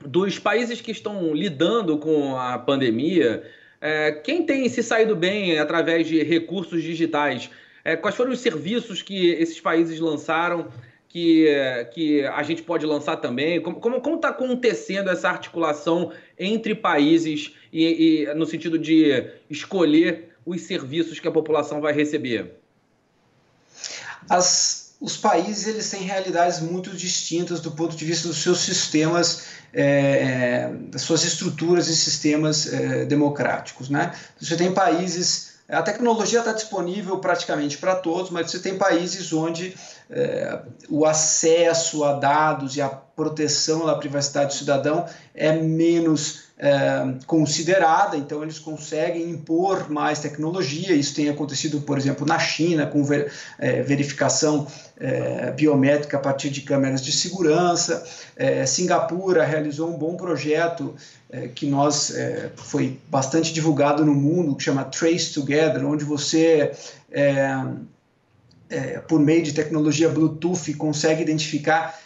Dos 0.00 0.38
países 0.38 0.80
que 0.80 0.92
estão 0.92 1.34
lidando 1.34 1.98
com 1.98 2.38
a 2.38 2.58
pandemia, 2.58 3.44
é, 3.82 4.12
quem 4.12 4.46
tem 4.46 4.66
se 4.70 4.82
saído 4.82 5.14
bem 5.14 5.58
através 5.58 6.06
de 6.06 6.22
recursos 6.22 6.82
digitais? 6.82 7.50
É, 7.84 7.96
quais 7.96 8.14
foram 8.14 8.32
os 8.32 8.40
serviços 8.40 9.02
que 9.02 9.30
esses 9.30 9.60
países 9.60 9.98
lançaram 9.98 10.68
que, 11.12 11.46
que 11.92 12.24
a 12.24 12.42
gente 12.42 12.62
pode 12.62 12.86
lançar 12.86 13.16
também? 13.16 13.60
Como 13.60 14.16
está 14.16 14.28
acontecendo 14.28 15.10
essa 15.10 15.28
articulação 15.28 16.10
entre 16.38 16.74
países 16.74 17.52
e, 17.70 18.24
e, 18.24 18.34
no 18.34 18.46
sentido 18.46 18.78
de 18.78 19.30
escolher 19.50 20.30
os 20.46 20.62
serviços 20.62 21.20
que 21.20 21.28
a 21.28 21.32
população 21.32 21.82
vai 21.82 21.92
receber? 21.92 22.54
As, 24.30 24.94
os 25.00 25.18
países 25.18 25.66
eles 25.66 25.90
têm 25.90 26.02
realidades 26.02 26.60
muito 26.60 26.90
distintas 26.96 27.60
do 27.60 27.72
ponto 27.72 27.94
de 27.94 28.04
vista 28.06 28.28
dos 28.28 28.38
seus 28.38 28.60
sistemas, 28.60 29.48
é, 29.74 29.84
é 29.84 30.72
das 30.88 31.02
suas 31.02 31.24
estruturas 31.24 31.88
e 31.88 31.96
sistemas 31.96 32.72
é, 32.72 33.04
democráticos. 33.04 33.90
Né? 33.90 34.14
Você 34.40 34.56
tem 34.56 34.72
países 34.72 35.51
a 35.68 35.82
tecnologia 35.82 36.40
está 36.40 36.52
disponível 36.52 37.18
praticamente 37.18 37.78
para 37.78 37.94
todos, 37.94 38.30
mas 38.30 38.50
você 38.50 38.58
tem 38.58 38.76
países 38.76 39.32
onde 39.32 39.76
é, 40.10 40.60
o 40.88 41.06
acesso 41.06 42.04
a 42.04 42.14
dados 42.14 42.76
e 42.76 42.82
a 42.82 42.88
proteção 42.88 43.86
da 43.86 43.94
privacidade 43.94 44.48
do 44.48 44.58
cidadão 44.58 45.06
é 45.34 45.52
menos 45.52 46.51
é, 46.64 47.16
considerada, 47.26 48.16
então 48.16 48.40
eles 48.40 48.56
conseguem 48.56 49.28
impor 49.28 49.90
mais 49.90 50.20
tecnologia. 50.20 50.94
Isso 50.94 51.12
tem 51.12 51.28
acontecido, 51.28 51.80
por 51.80 51.98
exemplo, 51.98 52.24
na 52.24 52.38
China, 52.38 52.86
com 52.86 53.02
ver, 53.02 53.32
é, 53.58 53.82
verificação 53.82 54.68
é, 54.96 55.50
biométrica 55.50 56.18
a 56.18 56.20
partir 56.20 56.50
de 56.50 56.60
câmeras 56.60 57.02
de 57.02 57.10
segurança. 57.10 58.04
Singapura 58.64 59.44
realizou 59.44 59.90
um 59.90 59.98
bom 59.98 60.16
projeto 60.16 60.94
que 61.54 61.66
nós 61.66 62.12
foi 62.56 62.98
bastante 63.08 63.52
divulgado 63.52 64.04
no 64.04 64.14
mundo, 64.14 64.54
que 64.54 64.62
chama 64.62 64.84
Trace 64.84 65.32
Together, 65.32 65.84
onde 65.84 66.04
você 66.04 66.72
por 69.06 69.20
meio 69.20 69.42
de 69.42 69.52
tecnologia 69.52 70.08
Bluetooth, 70.08 70.74
consegue 70.74 71.22
identificar 71.22 71.98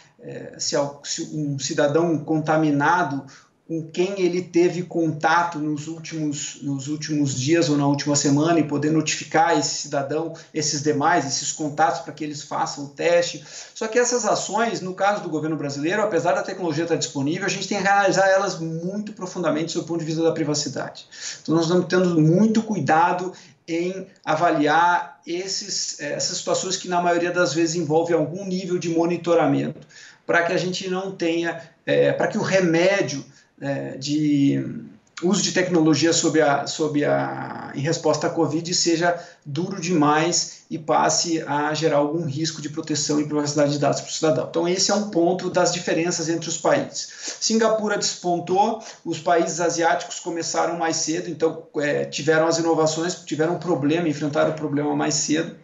se, 0.57 0.75
se 1.03 1.23
um 1.33 1.57
cidadão 1.57 2.17
contaminado 2.19 3.25
com 3.67 3.83
quem 3.83 4.21
ele 4.21 4.41
teve 4.41 4.83
contato 4.83 5.59
nos 5.59 5.87
últimos, 5.87 6.59
nos 6.61 6.87
últimos 6.87 7.37
dias 7.37 7.67
ou 7.67 7.75
na 7.75 7.85
última 7.85 8.15
semana 8.15 8.59
e 8.59 8.63
poder 8.63 8.91
notificar 8.91 9.59
esse 9.59 9.75
cidadão, 9.75 10.33
esses 10.53 10.81
demais, 10.81 11.25
esses 11.25 11.51
contatos 11.51 11.99
para 11.99 12.13
que 12.13 12.23
eles 12.23 12.43
façam 12.43 12.85
o 12.85 12.87
teste. 12.87 13.43
Só 13.75 13.85
que 13.87 13.99
essas 13.99 14.25
ações, 14.25 14.79
no 14.79 14.93
caso 14.93 15.21
do 15.21 15.27
governo 15.27 15.57
brasileiro, 15.57 16.01
apesar 16.01 16.31
da 16.31 16.43
tecnologia 16.43 16.83
estar 16.83 16.95
disponível, 16.95 17.45
a 17.45 17.49
gente 17.49 17.67
tem 17.67 17.81
que 17.81 17.87
analisar 17.87 18.29
elas 18.29 18.57
muito 18.57 19.11
profundamente 19.11 19.73
do 19.77 19.83
ponto 19.83 19.99
de 19.99 20.05
vista 20.05 20.23
da 20.23 20.31
privacidade. 20.31 21.05
Então 21.41 21.53
nós 21.53 21.65
estamos 21.65 21.87
tendo 21.87 22.21
muito 22.21 22.63
cuidado 22.63 23.33
em 23.67 24.07
avaliar 24.23 25.19
esses, 25.27 25.99
essas 25.99 26.37
situações 26.37 26.77
que, 26.77 26.87
na 26.87 27.01
maioria 27.01 27.31
das 27.31 27.53
vezes, 27.53 27.75
envolvem 27.75 28.15
algum 28.15 28.45
nível 28.45 28.79
de 28.79 28.87
monitoramento. 28.87 29.85
para 30.25 30.43
que 30.43 30.53
a 30.53 30.57
gente 30.57 30.89
não 30.89 31.11
tenha, 31.11 31.61
é, 31.85 32.11
para 32.11 32.27
que 32.27 32.37
o 32.37 32.41
remédio 32.41 33.23
é, 33.61 33.97
de 33.97 34.87
uso 35.23 35.41
de 35.41 35.51
tecnologia 35.51 36.13
sob 36.13 36.39
a, 36.39 36.67
sob 36.67 37.03
a, 37.03 37.71
em 37.73 37.81
resposta 37.81 38.27
à 38.27 38.29
Covid 38.29 38.71
seja 38.73 39.19
duro 39.43 39.81
demais 39.81 40.57
e 40.69 40.77
passe 40.77 41.41
a 41.41 41.73
gerar 41.73 41.97
algum 41.97 42.25
risco 42.25 42.61
de 42.61 42.69
proteção 42.69 43.19
e 43.19 43.25
privacidade 43.25 43.71
de 43.71 43.79
dados 43.79 44.01
para 44.01 44.09
o 44.09 44.13
cidadão. 44.13 44.47
Então, 44.49 44.67
esse 44.67 44.91
é 44.91 44.93
um 44.93 45.09
ponto 45.09 45.49
das 45.49 45.73
diferenças 45.73 46.29
entre 46.29 46.49
os 46.49 46.57
países. 46.57 47.37
Singapura 47.39 47.97
despontou, 47.97 48.83
os 49.03 49.19
países 49.19 49.59
asiáticos 49.59 50.19
começaram 50.19 50.77
mais 50.77 50.97
cedo, 50.97 51.29
então 51.29 51.63
é, 51.77 52.05
tiveram 52.05 52.47
as 52.47 52.59
inovações, 52.59 53.15
tiveram 53.15 53.55
um 53.55 53.59
problema, 53.59 54.07
enfrentaram 54.07 54.51
o 54.51 54.55
problema 54.55 54.95
mais 54.95 55.15
cedo. 55.15 55.55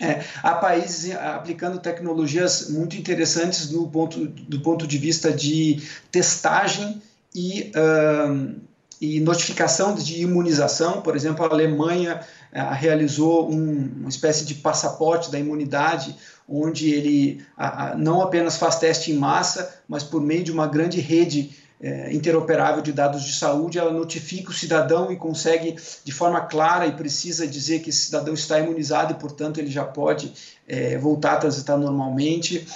É, 0.00 0.24
há 0.42 0.56
países 0.56 1.14
aplicando 1.14 1.78
tecnologias 1.78 2.68
muito 2.68 2.96
interessantes 2.96 3.68
do 3.68 3.86
ponto, 3.86 4.26
do 4.26 4.60
ponto 4.60 4.86
de 4.88 4.98
vista 4.98 5.32
de 5.32 5.80
testagem 6.10 7.00
e. 7.34 7.72
Uh, 7.74 8.64
e 9.00 9.20
notificação 9.20 9.94
de 9.94 10.22
imunização. 10.22 11.02
Por 11.02 11.14
exemplo, 11.14 11.44
a 11.44 11.48
Alemanha 11.48 12.20
uh, 12.52 12.74
realizou 12.74 13.50
um, 13.50 13.92
uma 14.00 14.08
espécie 14.08 14.44
de 14.44 14.54
passaporte 14.54 15.30
da 15.30 15.38
imunidade, 15.38 16.16
onde 16.48 16.90
ele 16.90 17.42
uh, 17.58 17.98
não 17.98 18.22
apenas 18.22 18.56
faz 18.56 18.76
teste 18.76 19.12
em 19.12 19.16
massa, 19.16 19.82
mas 19.88 20.02
por 20.02 20.20
meio 20.20 20.44
de 20.44 20.52
uma 20.52 20.66
grande 20.66 21.00
rede 21.00 21.54
uh, 21.80 22.10
interoperável 22.12 22.82
de 22.82 22.92
dados 22.92 23.24
de 23.24 23.34
saúde, 23.34 23.78
ela 23.78 23.92
notifica 23.92 24.50
o 24.50 24.54
cidadão 24.54 25.12
e 25.12 25.16
consegue, 25.16 25.76
de 26.04 26.12
forma 26.12 26.40
clara 26.42 26.86
e 26.86 26.92
precisa, 26.92 27.46
dizer 27.46 27.80
que 27.80 27.90
esse 27.90 28.06
cidadão 28.06 28.34
está 28.34 28.58
imunizado 28.58 29.12
e, 29.12 29.16
portanto, 29.16 29.58
ele 29.58 29.70
já 29.70 29.84
pode 29.84 30.32
eh, 30.66 30.96
voltar 30.98 31.34
a 31.34 31.36
transitar 31.38 31.76
normalmente. 31.76 32.66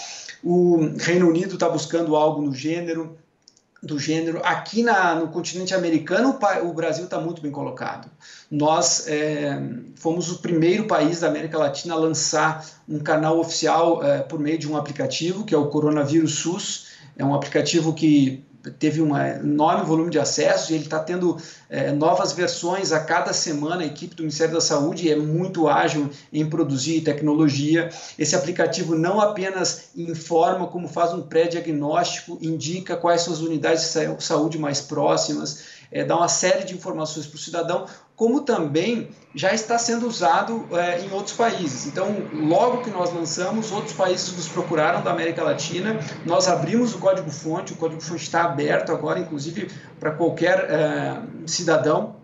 O 0.43 0.93
Reino 0.99 1.29
Unido 1.29 1.55
está 1.55 1.69
buscando 1.69 2.15
algo 2.15 2.43
no 2.43 2.55
gênero 2.55 3.17
do 3.83 3.99
gênero. 3.99 4.41
Aqui 4.45 4.83
na, 4.83 5.15
no 5.15 5.29
continente 5.29 5.75
americano, 5.75 6.39
o, 6.65 6.73
Brasil 6.73 7.05
está 7.05 7.21
muito 7.21 7.41
bem 7.41 7.51
colocado. 7.51 8.11
Nós 8.51 9.07
é, 9.07 9.61
fomos 9.95 10.31
o 10.31 10.39
primeiro 10.39 10.87
país 10.87 11.21
da 11.21 11.29
América 11.29 11.59
Latina 11.59 11.95
a 11.95 11.99
lançar 11.99 12.65
um 12.89 12.99
canal 12.99 13.39
oficial 13.39 14.03
é, 14.03 14.21
por 14.21 14.39
meio 14.39 14.59
de 14.59 14.71
um 14.71 14.77
aplicativo, 14.77 15.45
que 15.45 15.55
é 15.55 15.59
o 15.59 15.67
Coronavírus 15.67 16.37
SUS. 16.37 16.89
É 17.17 17.25
um 17.25 17.35
aplicativo 17.35 17.93
que 17.93 18.45
teve 18.79 19.01
um 19.01 19.17
enorme 19.17 19.87
volume 19.87 20.11
de 20.11 20.19
acessos 20.19 20.71
e 20.71 20.75
ele 20.75 20.85
está 20.85 20.99
tendo 20.99 21.37
é, 21.71 21.93
novas 21.93 22.33
versões 22.33 22.93
a 22.93 23.01
cada 23.01 23.33
semana. 23.33 23.83
A 23.83 23.87
equipe 23.87 24.15
do 24.15 24.23
Ministério 24.23 24.55
da 24.55 24.61
Saúde 24.61 25.11
é 25.11 25.17
muito 25.17 25.69
ágil 25.69 26.11
em 26.33 26.49
produzir 26.49 27.03
tecnologia. 27.03 27.89
Esse 28.19 28.35
aplicativo 28.35 28.95
não 28.95 29.21
apenas 29.21 29.91
informa 29.97 30.67
como 30.67 30.89
faz 30.89 31.13
um 31.13 31.23
pré-diagnóstico, 31.23 32.39
indica 32.41 32.97
quais 32.97 33.23
são 33.23 33.33
as 33.33 33.41
unidades 33.41 33.95
de 33.95 34.25
saúde 34.25 34.59
mais 34.59 34.81
próximas, 34.81 35.79
é, 35.91 36.05
dá 36.05 36.17
uma 36.17 36.29
série 36.29 36.65
de 36.65 36.75
informações 36.75 37.27
para 37.27 37.37
o 37.37 37.41
cidadão, 37.41 37.87
como 38.19 38.41
também 38.41 39.11
já 39.33 39.55
está 39.55 39.79
sendo 39.79 40.09
usado 40.09 40.67
é, 40.73 41.01
em 41.03 41.13
outros 41.13 41.37
países. 41.37 41.87
Então, 41.87 42.17
logo 42.35 42.83
que 42.83 42.91
nós 42.91 43.13
lançamos, 43.15 43.71
outros 43.71 43.93
países 43.93 44.37
nos 44.37 44.49
procuraram 44.49 45.05
da 45.05 45.13
América 45.13 45.45
Latina, 45.45 46.01
nós 46.27 46.49
abrimos 46.49 46.93
o 46.97 46.99
código-fonte, 46.99 47.75
o 47.75 47.77
código-fonte 47.77 48.25
está 48.25 48.43
aberto 48.43 48.91
agora, 48.91 49.21
inclusive 49.21 49.71
para 50.01 50.11
qualquer 50.11 50.67
é, 50.69 51.23
cidadão, 51.47 52.17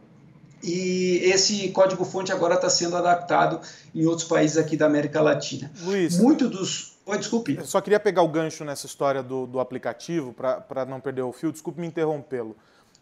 e 0.61 1.21
esse 1.23 1.69
código-fonte 1.69 2.33
agora 2.33 2.55
está 2.55 2.69
sendo 2.69 2.97
adaptado 2.97 3.61
em 3.95 4.05
outros 4.05 4.27
países 4.27 4.57
aqui 4.57 4.77
da 4.77 4.87
América 4.87 5.21
Latina. 5.21 5.71
Luiz, 5.83 6.19
muito 6.19 6.49
dos. 6.49 6.97
Oi, 7.07 7.19
desculpe. 7.19 7.55
Eu 7.55 7.67
só 7.67 7.81
queria 7.81 8.01
pegar 8.01 8.23
o 8.23 8.29
gancho 8.29 8.65
nessa 8.65 8.87
história 8.87 9.23
do, 9.23 9.47
do 9.47 9.61
aplicativo, 9.61 10.33
para 10.33 10.85
não 10.87 11.01
perder 11.01 11.23
o 11.23 11.33
fio, 11.33 11.53
desculpe 11.53 11.81
me 11.81 11.87
interrompê-lo. 11.87 12.57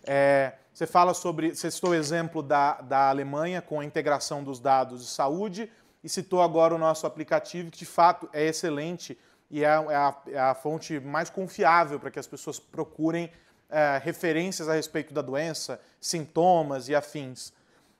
É, 0.04 0.52
você 0.72 0.86
fala 0.86 1.12
sobre, 1.12 1.54
você 1.54 1.70
citou 1.70 1.90
o 1.90 1.94
exemplo 1.94 2.42
da, 2.42 2.80
da 2.80 3.08
Alemanha 3.10 3.60
com 3.60 3.80
a 3.80 3.84
integração 3.84 4.42
dos 4.42 4.58
dados 4.58 5.02
de 5.02 5.10
saúde 5.10 5.70
e 6.02 6.08
citou 6.08 6.40
agora 6.40 6.74
o 6.74 6.78
nosso 6.78 7.06
aplicativo, 7.06 7.70
que 7.70 7.78
de 7.78 7.86
fato 7.86 8.28
é 8.32 8.46
excelente 8.46 9.18
e 9.50 9.62
é, 9.62 9.66
é, 9.66 9.68
a, 9.94 10.16
é 10.28 10.38
a, 10.38 10.54
fonte 10.54 10.98
mais 10.98 11.28
confiável 11.28 12.00
para 12.00 12.10
que 12.10 12.18
as 12.18 12.26
pessoas 12.26 12.58
procurem 12.58 13.30
é, 13.68 14.00
referências 14.02 14.66
a 14.66 14.72
respeito 14.72 15.12
da 15.12 15.20
doença, 15.20 15.78
sintomas 16.00 16.88
e 16.88 16.94
afins. 16.94 17.52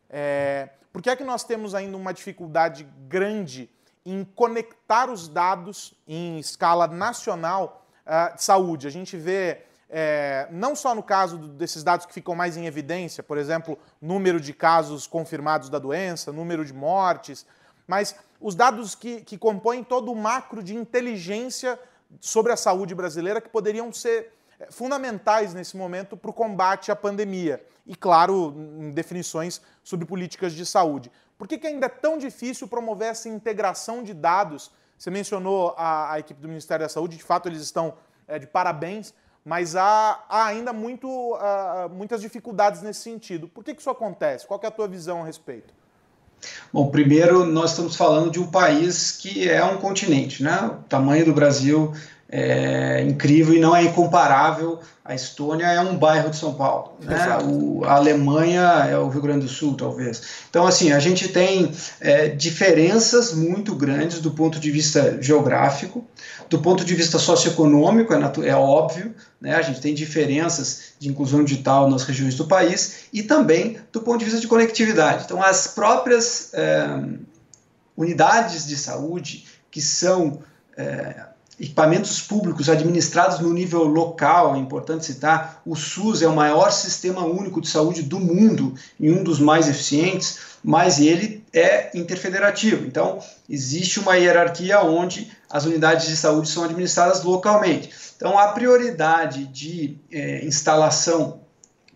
É, 0.08 0.70
por 0.90 1.02
que 1.02 1.11
é 1.11 1.16
que 1.16 1.24
nós 1.24 1.44
temos 1.44 1.74
ainda 1.74 1.96
uma 1.96 2.12
dificuldade 2.12 2.85
grande 3.06 3.70
em 4.04 4.24
conectar 4.24 5.11
os 5.11 5.28
dados 5.28 5.94
em 6.08 6.38
escala 6.38 6.87
nacional 6.87 7.87
uh, 8.06 8.35
de 8.35 8.42
saúde? 8.42 8.87
A 8.87 8.90
gente 8.90 9.16
vê 9.16 9.62
é, 9.94 10.48
não 10.50 10.74
só 10.74 10.94
no 10.94 11.02
caso 11.02 11.37
desses 11.37 11.85
dados 11.85 12.07
que 12.07 12.14
ficam 12.14 12.35
mais 12.35 12.57
em 12.57 12.64
evidência, 12.66 13.22
por 13.22 13.37
exemplo, 13.37 13.78
número 14.00 14.40
de 14.40 14.55
casos 14.55 15.07
confirmados 15.07 15.68
da 15.68 15.78
doença, 15.78 16.33
número 16.33 16.64
de 16.64 16.72
mortes, 16.72 17.44
mas 17.87 18.16
os 18.40 18.55
dados 18.55 18.94
que, 18.94 19.20
que 19.20 19.37
compõem 19.37 19.85
todo 19.85 20.11
o 20.11 20.16
macro 20.16 20.62
de 20.62 20.74
inteligência 20.74 21.78
sobre 22.20 22.52
a 22.52 22.57
saúde 22.57 22.94
brasileira 22.94 23.38
que 23.38 23.50
poderiam 23.50 23.92
ser 23.92 24.33
é, 24.59 24.70
fundamentais 24.70 25.52
nesse 25.52 25.76
momento 25.76 26.16
para 26.16 26.31
o 26.31 26.35
combate 26.35 26.90
à 26.90 26.96
pandemia. 26.96 27.62
E, 27.87 27.94
claro, 27.94 28.55
definições 28.94 29.61
sobre 29.85 30.07
políticas 30.07 30.55
de 30.55 30.64
saúde. 30.64 31.12
Por 31.37 31.46
que, 31.46 31.59
que 31.59 31.66
ainda 31.66 31.87
é 31.87 31.90
tão 31.90 32.16
difícil 32.16 32.66
promover 32.66 33.09
essa 33.09 33.28
integração 33.28 34.02
de 34.02 34.14
dados? 34.14 34.70
Você 34.96 35.11
mencionou 35.11 35.74
a, 35.76 36.12
a 36.12 36.18
equipe 36.18 36.40
do 36.40 36.48
Ministério 36.48 36.85
da 36.85 36.88
Saúde, 36.88 37.16
de 37.16 37.24
fato, 37.24 37.48
eles 37.48 37.61
estão 37.61 37.94
é, 38.26 38.38
de 38.38 38.46
parabéns, 38.46 39.12
mas 39.44 39.74
há, 39.74 40.24
há 40.28 40.46
ainda 40.46 40.72
muito, 40.72 41.09
uh, 41.09 41.88
muitas 41.90 42.20
dificuldades 42.20 42.83
nesse 42.83 43.00
sentido. 43.00 43.48
Por 43.48 43.64
que, 43.64 43.74
que 43.74 43.81
isso 43.81 43.90
acontece? 43.90 44.46
Qual 44.46 44.61
é 44.62 44.66
a 44.66 44.70
tua 44.70 44.87
visão 44.87 45.22
a 45.22 45.26
respeito? 45.26 45.74
Bom, 46.72 46.90
primeiro 46.90 47.44
nós 47.44 47.70
estamos 47.70 47.96
falando 47.96 48.31
de 48.31 48.40
um 48.40 48.46
país 48.46 49.12
que 49.12 49.48
é 49.48 49.64
um 49.64 49.76
continente, 49.76 50.42
né? 50.42 50.72
O 50.72 50.83
tamanho 50.88 51.24
do 51.24 51.33
Brasil 51.33 51.92
é 52.28 53.02
incrível 53.02 53.55
e 53.55 53.61
não 53.61 53.76
é 53.76 53.85
incomparável. 53.85 54.81
A 55.05 55.14
Estônia 55.14 55.66
é 55.66 55.81
um 55.81 55.96
bairro 55.96 56.31
de 56.31 56.37
São 56.37 56.55
Paulo, 56.55 56.92
né? 57.02 57.38
O, 57.44 57.85
a 57.85 57.94
Alemanha 57.94 58.87
é 58.88 58.96
o 58.96 59.09
Rio 59.09 59.20
Grande 59.20 59.46
do 59.46 59.48
Sul, 59.48 59.76
talvez. 59.76 60.22
Então, 60.48 60.66
assim, 60.66 60.92
a 60.92 60.98
gente 60.98 61.28
tem 61.28 61.72
é, 62.00 62.28
diferenças 62.28 63.35
muito 63.35 63.74
grandes 63.74 64.20
do 64.20 64.31
ponto 64.31 64.59
de 64.59 64.70
vista 64.70 65.20
geográfico, 65.20 66.07
do 66.48 66.59
ponto 66.59 66.85
de 66.85 66.94
vista 66.94 67.18
socioeconômico, 67.18 68.14
é, 68.14 68.48
é 68.48 68.55
óbvio, 68.55 69.14
né? 69.42 69.57
a 69.57 69.62
gente 69.62 69.81
tem 69.81 69.92
diferenças 69.92 70.94
de 71.00 71.09
inclusão 71.09 71.42
digital 71.42 71.90
nas 71.90 72.05
regiões 72.05 72.37
do 72.37 72.46
país 72.46 73.07
e 73.12 73.24
também 73.24 73.76
do 73.90 74.00
ponto 74.00 74.18
de 74.20 74.24
vista 74.24 74.40
de 74.40 74.46
conectividade. 74.46 75.24
Então, 75.24 75.42
as 75.42 75.66
próprias 75.66 76.55
é, 76.55 77.02
unidades 77.96 78.66
de 78.66 78.76
saúde 78.76 79.44
que 79.68 79.81
são 79.81 80.38
é, 80.76 81.26
equipamentos 81.59 82.20
públicos 82.20 82.68
administrados 82.68 83.40
no 83.40 83.52
nível 83.52 83.85
local, 83.85 84.55
é 84.55 84.59
importante 84.59 85.05
citar, 85.05 85.61
o 85.66 85.74
SUS 85.74 86.22
é 86.22 86.28
o 86.28 86.35
maior 86.35 86.70
sistema 86.70 87.24
único 87.24 87.61
de 87.61 87.68
saúde 87.68 88.02
do 88.02 88.20
mundo 88.20 88.74
e 88.98 89.11
um 89.11 89.24
dos 89.24 89.40
mais 89.40 89.68
eficientes, 89.68 90.38
mas 90.62 91.01
ele 91.01 91.44
é 91.53 91.90
interfederativo. 91.94 92.87
Então, 92.87 93.18
existe 93.48 94.01
uma 94.01 94.16
hierarquia 94.16 94.81
onde 94.81 95.31
as 95.51 95.64
unidades 95.64 96.07
de 96.07 96.16
saúde 96.16 96.48
são 96.48 96.64
administradas 96.64 97.22
localmente. 97.22 97.90
Então, 98.16 98.38
a 98.38 98.48
prioridade 98.48 99.44
de 99.46 99.98
é, 100.11 100.44
instalação, 100.44 101.40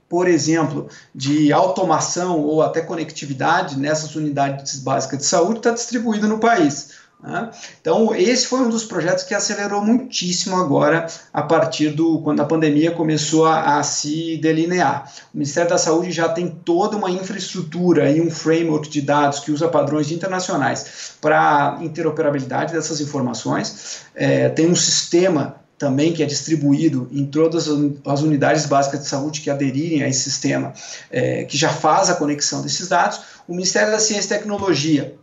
por 0.09 0.29
exemplo, 0.29 0.89
de 1.15 1.53
automação 1.53 2.41
ou 2.41 2.63
até 2.63 2.81
conectividade 2.81 3.79
nessas 3.79 4.15
unidades 4.15 4.81
básicas 4.81 5.21
de 5.21 5.27
saúde 5.27 5.59
está 5.59 5.71
distribuída 5.71 6.27
no 6.27 6.39
país. 6.39 7.06
Né? 7.23 7.51
Então, 7.81 8.15
esse 8.15 8.47
foi 8.47 8.61
um 8.61 8.69
dos 8.69 8.85
projetos 8.85 9.25
que 9.25 9.35
acelerou 9.35 9.83
muitíssimo 9.83 10.57
agora, 10.57 11.07
a 11.33 11.43
partir 11.43 11.91
do 11.91 12.21
quando 12.21 12.41
a 12.41 12.45
pandemia 12.45 12.91
começou 12.91 13.47
a, 13.47 13.79
a, 13.79 13.83
se 13.83 14.37
delinear. 14.37 15.11
O 15.35 15.39
Ministério 15.39 15.71
da 15.71 15.79
Saúde 15.79 16.13
já 16.13 16.29
tem 16.29 16.49
toda 16.49 16.97
uma 16.97 17.11
infraestrutura 17.11 18.11
e 18.11 18.21
um 18.21 18.31
framework 18.31 18.89
de 18.89 19.01
dados 19.01 19.41
que 19.41 19.51
usa 19.51 19.67
padrões 19.69 20.11
internacionais 20.11 21.17
para 21.21 21.79
interoperabilidade 21.81 22.73
dessas 22.73 23.01
informações. 23.01 24.03
É, 24.15 24.51
tem 24.51 24.71
um 24.71 24.77
sistema 24.77 25.57
também 25.79 26.13
que 26.13 26.23
é 26.23 26.27
distribuído 26.27 27.09
em 27.13 27.27
todas 27.27 27.69
as 28.07 28.23
unidades 28.23 28.65
básicas 28.67 29.01
de 29.01 29.09
saúde 29.09 29.41
que 29.41 29.51
aderirem 29.51 30.03
a 30.03 30.09
esse 30.09 30.23
sistema, 30.23 30.73
é, 31.11 31.45
que 31.45 31.57
já 31.57 31.69
faz 31.69 32.09
a 32.09 32.15
conexão 32.15 32.63
desses 32.63 32.89
dados. 32.89 33.21
O 33.47 33.53
Ministério 33.53 33.91
da 33.91 33.99
Ciência 33.99 34.35
e 34.35 34.39
Tecnologia 34.39 35.19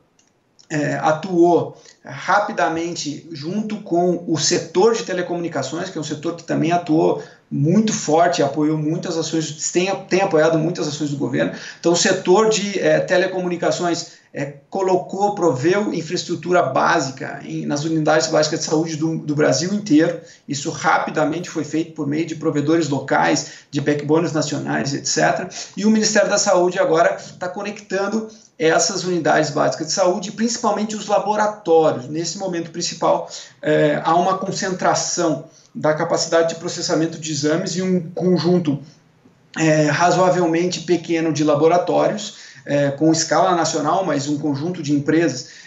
é, 0.74 0.96
atuou 0.96 1.78
rapidamente 2.04 3.28
junto 3.32 3.78
com 3.82 4.26
o 4.28 4.40
setor 4.40 4.96
de 4.96 5.04
telecomunicações, 5.04 5.92
que 5.92 5.98
é 6.00 6.02
um 6.02 6.04
setor 6.04 6.36
que 6.36 6.44
também 6.44 6.72
atuou 6.72 7.24
muito 7.56 7.94
forte, 7.94 8.42
apoiou 8.42 8.76
muitas 8.76 9.16
ações, 9.16 9.72
tem, 9.72 9.94
tem 10.10 10.22
apoiado 10.22 10.58
muitas 10.58 10.88
ações 10.88 11.12
do 11.12 11.18
governo. 11.18 11.54
Então, 11.80 11.92
o 11.92 11.96
setor 11.96 12.50
de 12.50 12.80
é, 12.80 13.00
telecomunicações 13.00 14.14
é, 14.34 14.56
colocou, 14.72 15.36
proveu 15.36 15.94
infraestrutura 15.94 16.64
básica 16.64 17.42
em, 17.46 17.68
nas 17.68 17.84
unidades 17.86 18.26
básicas 18.26 18.62
de 18.62 18.66
saúde 18.66 18.96
do, 18.96 19.20
do, 19.20 19.36
Brasil 19.36 19.72
inteiro. 19.72 20.20
Isso 20.48 20.72
rapidamente 20.72 21.48
foi 21.48 21.64
feito 21.64 21.94
por 21.94 22.08
meio 22.08 22.26
de 22.26 22.36
provedores 22.36 22.90
locais, 22.90 23.52
de 23.70 23.80
backbones 23.80 24.34
nacionais, 24.34 24.92
etc. 24.96 25.54
E 25.78 25.86
o 25.86 25.92
Ministério 25.92 26.32
da 26.32 26.40
Saúde 26.40 26.80
agora 26.80 27.18
está 27.18 27.48
conectando 27.48 28.28
essas 28.58 29.04
unidades 29.04 29.52
básicas 29.52 29.86
de 29.88 29.94
saúde, 29.94 30.32
principalmente 30.32 30.96
os 30.96 31.06
laboratórios. 31.06 32.08
Nesse 32.08 32.40
momento 32.40 32.72
principal, 32.72 33.30
é, 33.62 34.02
há 34.04 34.16
uma 34.16 34.40
concentração 34.40 35.46
da 35.74 35.94
capacidade 35.94 36.50
de 36.50 36.56
processamento 36.56 37.18
de 37.20 37.32
exames 37.32 37.76
em 37.76 37.82
um 37.82 38.10
conjunto 38.12 38.82
é, 39.58 39.88
razoavelmente 39.88 40.82
pequeno 40.82 41.32
de 41.32 41.44
laboratórios 41.44 42.38
é, 42.66 42.92
com 42.92 43.12
escala 43.12 43.56
nacional, 43.56 44.06
mas 44.06 44.28
um 44.28 44.38
conjunto 44.38 44.82
de 44.82 44.94
empresas 44.94 45.63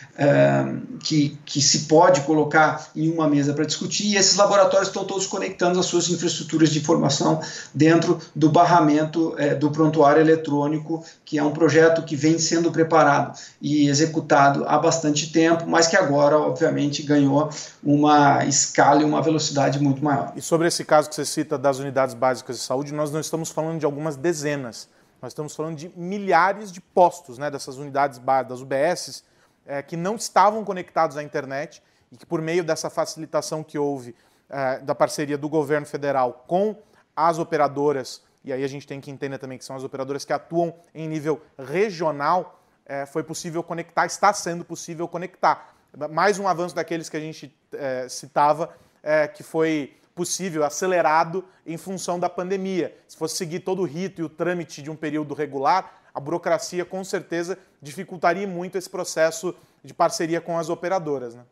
que, 1.02 1.38
que 1.44 1.60
se 1.60 1.80
pode 1.80 2.22
colocar 2.22 2.88
em 2.96 3.10
uma 3.10 3.28
mesa 3.28 3.52
para 3.52 3.64
discutir, 3.64 4.06
e 4.06 4.16
esses 4.16 4.36
laboratórios 4.36 4.88
estão 4.88 5.04
todos 5.04 5.26
conectando 5.26 5.78
as 5.78 5.86
suas 5.86 6.08
infraestruturas 6.08 6.70
de 6.70 6.78
informação 6.78 7.40
dentro 7.74 8.18
do 8.34 8.48
barramento 8.48 9.34
é, 9.36 9.54
do 9.54 9.70
prontuário 9.70 10.20
eletrônico, 10.20 11.04
que 11.24 11.38
é 11.38 11.42
um 11.42 11.52
projeto 11.52 12.02
que 12.02 12.16
vem 12.16 12.38
sendo 12.38 12.72
preparado 12.72 13.38
e 13.60 13.88
executado 13.88 14.64
há 14.66 14.78
bastante 14.78 15.30
tempo, 15.30 15.66
mas 15.66 15.86
que 15.86 15.96
agora, 15.96 16.38
obviamente, 16.38 17.02
ganhou 17.02 17.50
uma 17.84 18.44
escala 18.46 19.02
e 19.02 19.04
uma 19.04 19.20
velocidade 19.20 19.78
muito 19.78 20.02
maior. 20.02 20.32
E 20.34 20.40
sobre 20.40 20.66
esse 20.68 20.84
caso 20.84 21.08
que 21.08 21.14
você 21.14 21.24
cita 21.24 21.58
das 21.58 21.78
unidades 21.78 22.14
básicas 22.14 22.56
de 22.56 22.62
saúde, 22.62 22.92
nós 22.92 23.10
não 23.10 23.20
estamos 23.20 23.50
falando 23.50 23.78
de 23.78 23.84
algumas 23.84 24.16
dezenas 24.16 24.88
nós 25.20 25.32
estamos 25.32 25.56
falando 25.56 25.76
de 25.76 25.90
milhares 25.96 26.70
de 26.70 26.80
postos 26.80 27.38
né, 27.38 27.50
dessas 27.50 27.78
unidades 27.78 28.20
das 28.46 28.60
UBSs 28.60 29.24
é, 29.66 29.82
que 29.82 29.96
não 29.96 30.16
estavam 30.16 30.64
conectados 30.64 31.16
à 31.16 31.22
internet 31.22 31.82
e 32.10 32.16
que, 32.16 32.24
por 32.24 32.40
meio 32.40 32.62
dessa 32.62 32.88
facilitação 32.88 33.62
que 33.62 33.78
houve 33.78 34.14
é, 34.48 34.78
da 34.78 34.94
parceria 34.94 35.36
do 35.36 35.48
governo 35.48 35.86
federal 35.86 36.44
com 36.46 36.76
as 37.14 37.38
operadoras, 37.38 38.22
e 38.44 38.52
aí 38.52 38.62
a 38.62 38.68
gente 38.68 38.86
tem 38.86 39.00
que 39.00 39.10
entender 39.10 39.38
também 39.38 39.58
que 39.58 39.64
são 39.64 39.74
as 39.74 39.82
operadoras 39.82 40.24
que 40.24 40.32
atuam 40.32 40.74
em 40.94 41.08
nível 41.08 41.42
regional, 41.58 42.60
é, 42.84 43.04
foi 43.04 43.22
possível 43.22 43.62
conectar, 43.62 44.06
está 44.06 44.32
sendo 44.32 44.64
possível 44.64 45.08
conectar. 45.08 45.74
Mais 46.10 46.38
um 46.38 46.46
avanço 46.46 46.74
daqueles 46.74 47.08
que 47.08 47.16
a 47.16 47.20
gente 47.20 47.54
é, 47.72 48.08
citava, 48.08 48.72
é, 49.02 49.26
que 49.26 49.42
foi 49.42 49.96
possível, 50.14 50.64
acelerado 50.64 51.44
em 51.66 51.76
função 51.76 52.18
da 52.18 52.28
pandemia. 52.28 52.96
Se 53.06 53.16
fosse 53.16 53.36
seguir 53.36 53.60
todo 53.60 53.82
o 53.82 53.84
rito 53.84 54.20
e 54.20 54.24
o 54.24 54.28
trâmite 54.28 54.80
de 54.80 54.90
um 54.90 54.96
período 54.96 55.34
regular, 55.34 55.92
a 56.16 56.20
burocracia 56.20 56.82
com 56.82 57.04
certeza 57.04 57.58
dificultaria 57.82 58.48
muito 58.48 58.78
esse 58.78 58.88
processo 58.88 59.54
de 59.84 59.92
parceria 59.92 60.40
com 60.40 60.58
as 60.58 60.70
operadoras. 60.70 61.34
Né? 61.34 61.42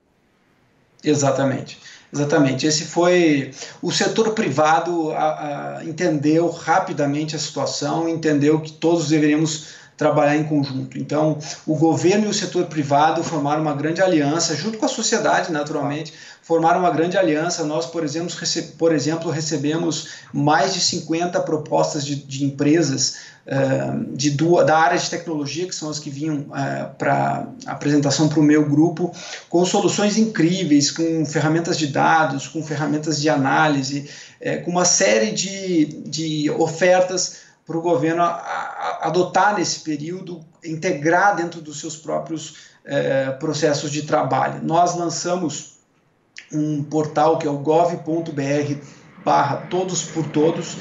Exatamente, 1.05 1.79
exatamente. 2.11 2.67
Esse 2.67 2.87
foi 2.87 3.53
o 3.83 3.93
setor 3.93 4.33
privado 4.33 5.13
a, 5.13 5.77
a, 5.77 5.85
entendeu 5.85 6.49
rapidamente 6.49 7.37
a 7.37 7.39
situação, 7.39 8.09
entendeu 8.09 8.59
que 8.59 8.73
todos 8.73 9.09
deveríamos 9.09 9.85
trabalhar 9.99 10.35
em 10.35 10.45
conjunto. 10.45 10.99
Então, 10.99 11.39
o 11.67 11.77
governo 11.77 12.25
e 12.25 12.31
o 12.31 12.35
setor 12.35 12.65
privado 12.65 13.23
formaram 13.23 13.61
uma 13.61 13.75
grande 13.75 14.01
aliança, 14.01 14.57
junto 14.57 14.79
com 14.79 14.87
a 14.87 14.89
sociedade, 14.89 15.53
naturalmente, 15.53 16.13
formaram 16.43 16.81
uma 16.81 16.91
grande 16.91 17.19
aliança. 17.19 17.65
Nós, 17.65 17.87
por 17.87 18.03
exemplo, 18.03 19.31
recebemos 19.31 20.09
mais 20.33 20.73
de 20.73 20.81
50 20.81 21.39
propostas 21.41 22.05
de, 22.05 22.17
de 22.17 22.45
empresas 22.45 23.34
uh, 23.47 24.17
de 24.17 24.31
duas, 24.31 24.67
da 24.67 24.77
área 24.77 24.99
de 24.99 25.09
tecnologia, 25.09 25.67
que 25.67 25.75
são 25.75 25.91
as 25.91 25.99
que 25.99 26.11
vinham 26.11 26.41
uh, 26.41 26.95
para 26.97 27.49
apresentação 27.67 28.29
para 28.29 28.41
o 28.41 28.43
meu 28.43 28.69
grupo, 28.69 29.15
com 29.49 29.65
soluções 29.65 30.17
incríveis, 30.17 30.91
com 30.91 31.25
ferramentas 31.27 31.79
de 31.79 31.89
dados, 31.89 32.49
com 32.49 32.63
ferramentas 32.63 33.21
de 33.21 33.29
análise, 33.29 34.09
uh, 34.41 34.65
com 34.65 34.71
uma 34.71 34.85
série 34.85 35.33
de, 35.33 35.87
de 36.09 36.51
ofertas 36.51 37.45
para 37.67 37.79
o 37.79 37.83
governo 37.83 38.23
a, 38.23 38.27
a, 38.27 38.99
adotar 39.07 39.57
nesse 39.57 39.81
período, 39.81 40.41
integrar 40.63 41.37
dentro 41.37 41.61
dos 41.61 41.81
seus 41.81 41.97
próprios 41.97 42.75
processos 43.41 43.91
de 43.91 44.03
trabalho. 44.03 44.61
Nós 44.63 44.95
lançamos 44.95 45.79
um 46.53 46.83
portal 46.83 47.39
que 47.39 47.47
é 47.47 47.51
o 47.51 47.57
gov.br 47.57 48.75
barra 49.25 49.57
Todos 49.71 50.03
por 50.03 50.27
Todos. 50.29 50.77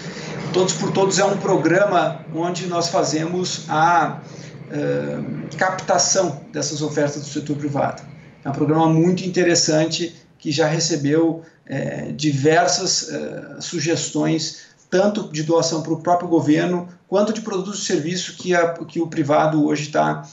Todos 0.51 0.73
por 0.73 0.91
Todos 0.91 1.17
é 1.17 1.25
um 1.25 1.37
programa 1.37 2.25
onde 2.35 2.67
nós 2.67 2.89
fazemos 2.89 3.65
a 3.69 4.19
uh, 4.67 5.57
captação 5.57 6.41
dessas 6.51 6.81
ofertas 6.81 7.21
do 7.21 7.27
setor 7.27 7.55
privado. 7.55 8.03
É 8.43 8.49
um 8.49 8.53
programa 8.53 8.87
muito 8.87 9.23
interessante 9.23 10.15
que 10.37 10.51
já 10.51 10.67
recebeu 10.67 11.43
uh, 11.69 12.13
diversas 12.13 13.03
uh, 13.03 13.61
sugestões, 13.61 14.73
tanto 14.89 15.31
de 15.31 15.43
doação 15.43 15.81
para 15.81 15.93
o 15.93 16.01
próprio 16.01 16.27
governo, 16.27 16.87
quanto 17.07 17.31
de 17.33 17.41
produtos 17.41 17.81
e 17.81 17.85
serviços 17.85 18.35
que, 18.35 18.53
a, 18.53 18.73
que 18.73 18.99
o 18.99 19.07
privado 19.07 19.65
hoje 19.65 19.83
está 19.83 20.27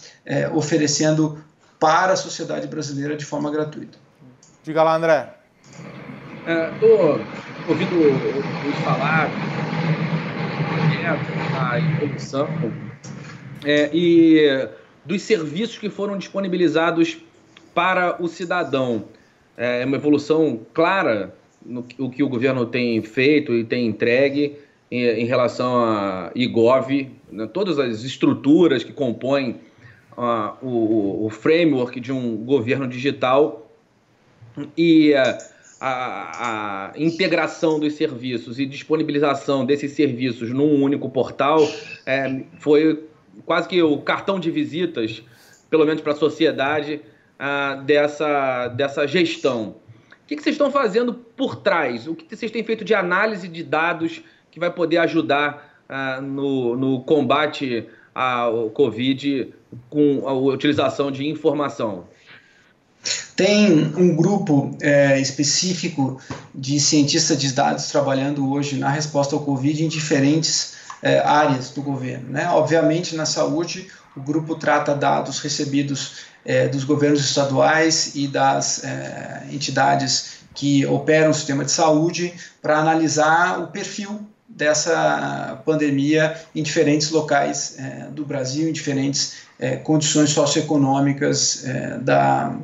oferecendo 0.55 1.43
para 1.79 2.13
a 2.13 2.17
sociedade 2.17 2.67
brasileira 2.67 3.17
de 3.17 3.25
forma 3.25 3.51
gratuita. 3.51 3.99
Diga 4.63 4.83
lá, 4.83 4.97
André. 4.97 5.35
É, 6.47 6.71
ouvindo 7.69 7.97
os 7.99 8.77
falar 8.85 9.31
da 11.53 11.79
evolução 11.79 12.49
é, 13.65 13.91
e 13.93 14.69
dos 15.05 15.23
serviços 15.23 15.79
que 15.79 15.91
foram 15.91 16.19
disponibilizados 16.19 17.19
para 17.75 18.23
o 18.23 18.29
cidadão. 18.29 19.05
É 19.57 19.85
uma 19.85 19.97
evolução 19.97 20.61
clara 20.73 21.35
no 21.65 21.85
o 21.99 22.11
que 22.11 22.23
o 22.23 22.29
governo 22.29 22.65
tem 22.67 23.03
feito 23.03 23.53
e 23.53 23.65
tem 23.65 23.87
entregue 23.87 24.59
em, 24.91 25.05
em 25.05 25.25
relação 25.27 25.85
a 25.85 26.31
IGOV, 26.35 27.11
né, 27.31 27.47
todas 27.47 27.79
as 27.79 28.03
estruturas 28.03 28.83
que 28.83 28.93
compõem 28.93 29.61
uh, 30.17 30.67
o, 30.67 31.27
o 31.27 31.31
framework 31.31 32.01
de 32.01 32.13
um 32.13 32.37
governo 32.37 32.89
digital 32.89 33.71
e 34.77 35.15
a, 35.81 36.91
a, 36.91 36.99
integração 36.99 37.81
dos 37.81 37.95
serviços 37.95 38.59
e 38.59 38.67
disponibilização 38.67 39.65
desses 39.65 39.93
serviços 39.93 40.51
num 40.51 40.83
único 40.83 41.09
portal 41.09 41.59
é, 42.05 42.43
foi 42.59 43.09
quase 43.47 43.69
que 43.69 43.83
o 43.83 43.99
cartão 43.99 44.39
de 44.39 44.51
visitas, 44.51 45.23
pelo 45.71 45.87
menos 45.87 46.03
para 46.03 46.13
a 46.13 46.17
sociedade, 46.17 47.01
dessa, 47.85 48.69
dessa 48.69 49.07
gestão. 49.07 49.77
O 50.23 50.27
que, 50.27 50.37
que 50.37 50.43
vocês 50.43 50.55
estão 50.55 50.71
fazendo 50.71 51.15
por 51.15 51.57
trás? 51.57 52.07
O 52.07 52.15
que 52.15 52.37
vocês 52.37 52.51
têm 52.51 52.63
feito 52.63 52.85
de 52.85 52.95
análise 52.95 53.49
de 53.49 53.63
dados 53.63 54.23
que 54.51 54.61
vai 54.61 54.71
poder 54.71 54.99
ajudar 54.99 55.83
no, 56.23 56.77
no 56.77 57.01
combate 57.03 57.87
ao 58.15 58.71
Covid 58.71 59.53
com 59.89 60.29
a 60.29 60.33
utilização 60.33 61.11
de 61.11 61.27
informação? 61.27 62.07
Tem 63.35 63.93
um 63.97 64.15
grupo 64.15 64.77
é, 64.83 65.19
específico 65.19 66.21
de 66.55 66.79
cientistas 66.79 67.39
de 67.39 67.53
dados 67.53 67.87
trabalhando 67.87 68.51
hoje 68.51 68.77
na 68.77 68.91
resposta 68.91 69.35
ao 69.35 69.41
Covid 69.41 69.83
em 69.83 69.89
diferentes 69.89 70.75
é, 71.03 71.21
áreas 71.21 71.71
do 71.71 71.81
governo. 71.81 72.29
Né? 72.29 72.49
Obviamente, 72.51 73.17
na 73.17 73.25
saúde, 73.25 73.89
o 74.15 74.21
grupo 74.21 74.55
trata 74.55 74.95
dados 74.95 75.39
recebidos 75.39 76.17
é, 76.45 76.69
dos 76.69 76.85
governos 76.85 77.25
estaduais 77.25 78.13
e 78.15 78.27
das 78.27 78.85
é, 78.85 79.47
entidades 79.51 80.41
que 80.55 80.85
operam 80.85 81.31
o 81.31 81.35
sistema 81.35 81.65
de 81.65 81.71
saúde 81.71 82.35
para 82.61 82.79
analisar 82.79 83.61
o 83.61 83.69
perfil 83.69 84.21
dessa 84.49 85.63
pandemia 85.65 86.37
em 86.55 86.63
diferentes 86.63 87.11
locais 87.11 87.77
é, 87.79 88.09
do 88.11 88.25
Brasil, 88.25 88.69
em 88.69 88.73
diferentes 88.73 89.35
é, 89.59 89.77
condições 89.77 90.31
socioeconômicas 90.31 91.65
da, 92.03 92.55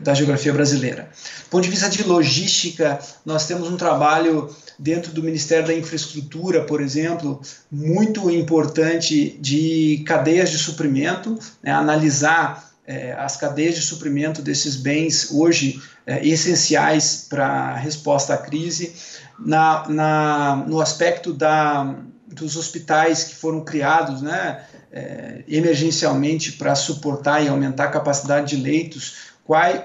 da 0.00 0.14
geografia 0.14 0.52
brasileira. 0.52 1.10
Do 1.44 1.50
ponto 1.50 1.64
de 1.64 1.70
vista 1.70 1.88
de 1.88 2.02
logística, 2.02 2.98
nós 3.24 3.46
temos 3.46 3.68
um 3.68 3.76
trabalho 3.76 4.54
dentro 4.78 5.12
do 5.12 5.22
Ministério 5.22 5.66
da 5.66 5.74
Infraestrutura, 5.74 6.64
por 6.64 6.80
exemplo, 6.80 7.40
muito 7.70 8.30
importante 8.30 9.38
de 9.40 10.02
cadeias 10.06 10.50
de 10.50 10.58
suprimento, 10.58 11.38
né, 11.62 11.70
analisar 11.70 12.70
é, 12.86 13.12
as 13.12 13.36
cadeias 13.36 13.74
de 13.74 13.82
suprimento 13.82 14.42
desses 14.42 14.76
bens 14.76 15.30
hoje 15.30 15.80
é, 16.06 16.26
essenciais 16.26 17.26
para 17.28 17.46
a 17.46 17.76
resposta 17.76 18.34
à 18.34 18.38
crise, 18.38 18.92
na, 19.38 19.88
na, 19.88 20.64
no 20.66 20.80
aspecto 20.80 21.32
da, 21.32 21.94
dos 22.26 22.56
hospitais 22.56 23.24
que 23.24 23.34
foram 23.34 23.62
criados 23.62 24.22
né, 24.22 24.64
é, 24.92 25.44
emergencialmente 25.48 26.52
para 26.52 26.74
suportar 26.74 27.44
e 27.44 27.48
aumentar 27.48 27.84
a 27.84 27.88
capacidade 27.88 28.56
de 28.56 28.62
leitos 28.62 29.29
quais, 29.50 29.82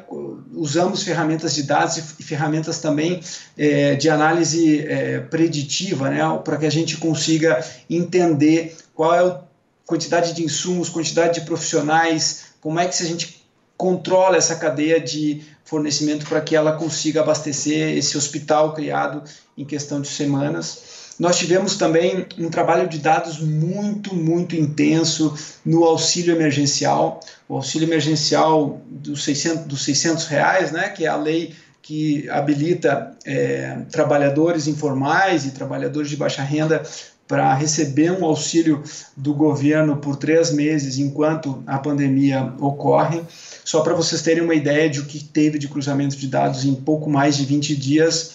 usamos 0.54 1.02
ferramentas 1.02 1.56
de 1.56 1.64
dados 1.64 1.98
e 1.98 2.24
ferramentas 2.24 2.78
também 2.78 3.20
é, 3.58 3.96
de 3.96 4.08
análise 4.08 4.86
é, 4.88 5.22
preditiva, 5.22 6.08
né, 6.08 6.20
para 6.44 6.58
que 6.58 6.68
a 6.68 6.70
gente 6.70 6.98
consiga 6.98 7.66
entender 7.90 8.78
qual 8.94 9.16
é 9.16 9.28
a 9.28 9.42
quantidade 9.84 10.34
de 10.34 10.44
insumos, 10.44 10.88
quantidade 10.88 11.40
de 11.40 11.48
profissionais, 11.48 12.44
como 12.62 12.80
é 12.80 12.86
que 12.86 13.02
a 13.02 13.08
gente 13.08 13.44
controla 13.76 14.38
essa 14.38 14.56
cadeia 14.56 15.02
de 15.02 15.42
fornecimento 15.64 16.28
para 16.28 16.42
que 16.42 16.56
ela 16.56 16.74
consiga 16.74 17.22
abastecer 17.22 17.98
esse 17.98 18.16
hospital 18.16 18.72
criado 18.76 19.24
em 19.58 19.66
questão 19.66 20.00
de 20.00 20.08
semanas. 20.08 20.95
Nós 21.20 21.38
tivemos 21.38 21.78
também 21.78 22.26
um 22.38 22.50
trabalho 22.50 22.90
de 22.90 23.00
dados 23.00 23.40
muito, 23.40 24.14
muito 24.14 24.56
intenso 24.56 25.34
no 25.66 25.86
auxílio 25.86 26.36
emergencial, 26.36 27.22
o 27.48 27.56
auxílio 27.56 27.88
emergencial 27.88 28.82
dos 28.86 29.24
600, 29.24 29.66
dos 29.66 29.84
600 29.86 30.26
reais, 30.26 30.72
né, 30.72 30.90
que 30.90 31.06
é 31.06 31.08
a 31.08 31.16
lei 31.16 31.54
que 31.82 32.28
habilita 32.30 33.16
é, 33.24 33.78
trabalhadores 33.92 34.68
informais 34.68 35.46
e 35.46 35.52
trabalhadores 35.52 36.10
de 36.10 36.18
baixa 36.18 36.42
renda 36.42 36.82
para 37.28 37.54
receber 37.54 38.12
um 38.12 38.26
auxílio 38.26 38.84
do 39.16 39.34
governo 39.34 39.98
por 39.98 40.16
três 40.16 40.52
meses 40.52 40.98
enquanto 40.98 41.64
a 41.66 41.78
pandemia 41.78 42.54
ocorre. 42.60 43.22
Só 43.64 43.82
para 43.82 43.94
vocês 43.94 44.22
terem 44.22 44.44
uma 44.44 44.54
ideia 44.54 44.90
de 44.90 45.00
o 45.00 45.06
que 45.06 45.24
teve 45.24 45.58
de 45.58 45.68
cruzamento 45.68 46.16
de 46.16 46.28
dados 46.28 46.66
em 46.66 46.74
pouco 46.74 47.10
mais 47.10 47.38
de 47.38 47.46
20 47.46 47.76
dias, 47.76 48.32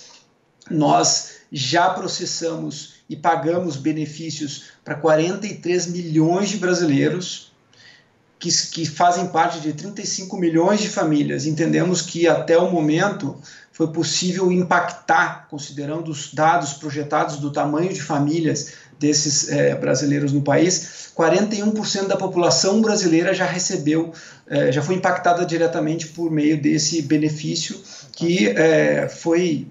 nós 0.71 1.39
já 1.51 1.91
processamos 1.91 2.95
e 3.09 3.17
pagamos 3.17 3.77
benefícios 3.77 4.65
para 4.85 4.95
43 4.95 5.89
milhões 5.89 6.49
de 6.51 6.59
brasileiros 6.59 7.51
que, 8.39 8.51
que 8.71 8.87
fazem 8.87 9.29
parte 9.29 9.61
de 9.61 9.73
35 9.73 10.37
milhões 10.37 10.81
de 10.81 10.89
famílias. 10.89 11.45
Entendemos 11.45 12.03
que 12.03 12.27
até 12.27 12.57
o 12.57 12.71
momento 12.71 13.37
foi 13.73 13.89
possível 13.89 14.51
impactar, 14.53 15.47
considerando 15.49 16.11
os 16.11 16.33
dados 16.33 16.75
projetados 16.75 17.37
do 17.37 17.51
tamanho 17.51 17.93
de 17.93 18.01
famílias 18.01 18.73
desses 18.99 19.49
é, 19.49 19.75
brasileiros 19.75 20.33
no 20.33 20.43
país, 20.43 21.11
41% 21.17 22.07
da 22.07 22.17
população 22.17 22.83
brasileira 22.83 23.33
já 23.33 23.47
recebeu, 23.47 24.13
é, 24.47 24.71
já 24.71 24.83
foi 24.83 24.95
impactada 24.97 25.45
diretamente 25.45 26.09
por 26.09 26.31
meio 26.31 26.61
desse 26.61 27.01
benefício 27.03 27.81
que 28.13 28.49
é, 28.49 29.09
foi 29.09 29.67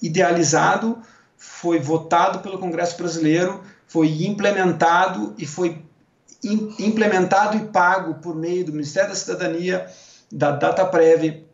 idealizado 0.00 0.98
foi 1.42 1.80
votado 1.80 2.38
pelo 2.38 2.56
Congresso 2.56 2.96
Brasileiro, 2.96 3.60
foi 3.88 4.24
implementado 4.24 5.34
e 5.36 5.44
foi 5.44 5.82
implementado 6.78 7.56
e 7.56 7.66
pago 7.66 8.14
por 8.14 8.34
meio 8.34 8.64
do 8.64 8.72
Ministério 8.72 9.10
da 9.10 9.16
Cidadania, 9.16 9.86
da 10.30 10.52
DataPrev 10.52 11.44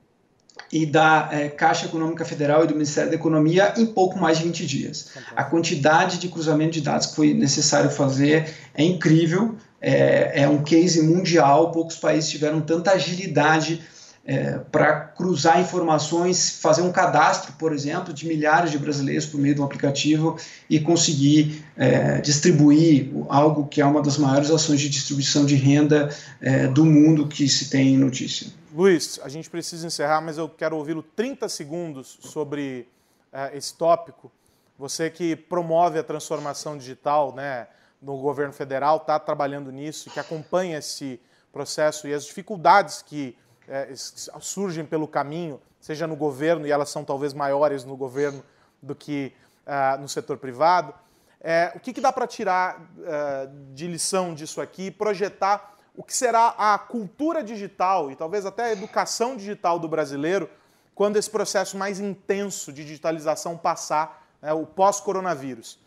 e 0.70 0.84
da 0.84 1.30
é, 1.32 1.48
Caixa 1.48 1.86
Econômica 1.86 2.22
Federal 2.22 2.64
e 2.64 2.66
do 2.66 2.74
Ministério 2.74 3.10
da 3.10 3.16
Economia 3.16 3.72
em 3.78 3.86
pouco 3.86 4.18
mais 4.18 4.36
de 4.36 4.44
20 4.44 4.66
dias. 4.66 5.10
A 5.34 5.42
quantidade 5.42 6.18
de 6.18 6.28
cruzamento 6.28 6.72
de 6.72 6.82
dados 6.82 7.06
que 7.06 7.16
foi 7.16 7.32
necessário 7.32 7.90
fazer 7.90 8.54
é 8.74 8.84
incrível, 8.84 9.56
é, 9.80 10.42
é 10.42 10.48
um 10.48 10.62
case 10.62 11.00
mundial, 11.02 11.72
poucos 11.72 11.96
países 11.96 12.28
tiveram 12.28 12.60
tanta 12.60 12.92
agilidade 12.92 13.82
é, 14.28 14.58
para 14.70 15.00
cruzar 15.00 15.58
informações, 15.58 16.60
fazer 16.60 16.82
um 16.82 16.92
cadastro, 16.92 17.54
por 17.54 17.72
exemplo, 17.72 18.12
de 18.12 18.26
milhares 18.26 18.70
de 18.70 18.78
brasileiros 18.78 19.24
por 19.24 19.40
meio 19.40 19.54
de 19.54 19.60
um 19.62 19.64
aplicativo 19.64 20.38
e 20.68 20.78
conseguir 20.78 21.64
é, 21.74 22.20
distribuir 22.20 23.10
algo 23.30 23.66
que 23.66 23.80
é 23.80 23.86
uma 23.86 24.02
das 24.02 24.18
maiores 24.18 24.50
ações 24.50 24.82
de 24.82 24.90
distribuição 24.90 25.46
de 25.46 25.54
renda 25.54 26.14
é, 26.42 26.66
do 26.66 26.84
mundo 26.84 27.26
que 27.26 27.48
se 27.48 27.70
tem 27.70 27.96
notícia. 27.96 28.48
Luiz, 28.70 29.18
a 29.22 29.30
gente 29.30 29.48
precisa 29.48 29.86
encerrar, 29.86 30.20
mas 30.20 30.36
eu 30.36 30.46
quero 30.46 30.76
ouvi-lo 30.76 31.02
30 31.02 31.48
segundos 31.48 32.18
sobre 32.20 32.86
é, 33.32 33.56
esse 33.56 33.72
tópico. 33.72 34.30
Você 34.78 35.08
que 35.08 35.36
promove 35.36 35.98
a 35.98 36.04
transformação 36.04 36.76
digital 36.76 37.34
né, 37.34 37.66
no 38.00 38.18
governo 38.18 38.52
federal, 38.52 38.98
está 38.98 39.18
trabalhando 39.18 39.72
nisso, 39.72 40.10
que 40.10 40.20
acompanha 40.20 40.76
esse 40.76 41.18
processo 41.50 42.06
e 42.06 42.12
as 42.12 42.26
dificuldades 42.26 43.00
que 43.00 43.34
é, 43.68 43.92
surgem 43.94 44.84
pelo 44.84 45.06
caminho, 45.06 45.60
seja 45.80 46.06
no 46.06 46.16
governo, 46.16 46.66
e 46.66 46.72
elas 46.72 46.88
são 46.88 47.04
talvez 47.04 47.34
maiores 47.34 47.84
no 47.84 47.96
governo 47.96 48.42
do 48.82 48.94
que 48.94 49.32
uh, 49.66 50.00
no 50.00 50.08
setor 50.08 50.38
privado. 50.38 50.94
É, 51.40 51.72
o 51.74 51.80
que, 51.80 51.92
que 51.92 52.00
dá 52.00 52.12
para 52.12 52.26
tirar 52.26 52.80
uh, 52.80 53.74
de 53.74 53.86
lição 53.86 54.34
disso 54.34 54.60
aqui 54.60 54.90
projetar 54.90 55.76
o 55.96 56.02
que 56.02 56.14
será 56.14 56.54
a 56.56 56.78
cultura 56.78 57.42
digital 57.42 58.10
e 58.10 58.16
talvez 58.16 58.46
até 58.46 58.64
a 58.64 58.72
educação 58.72 59.36
digital 59.36 59.78
do 59.78 59.88
brasileiro 59.88 60.48
quando 60.94 61.16
esse 61.16 61.30
processo 61.30 61.76
mais 61.76 62.00
intenso 62.00 62.72
de 62.72 62.84
digitalização 62.84 63.56
passar, 63.56 64.26
né, 64.42 64.52
o 64.52 64.66
pós-coronavírus? 64.66 65.78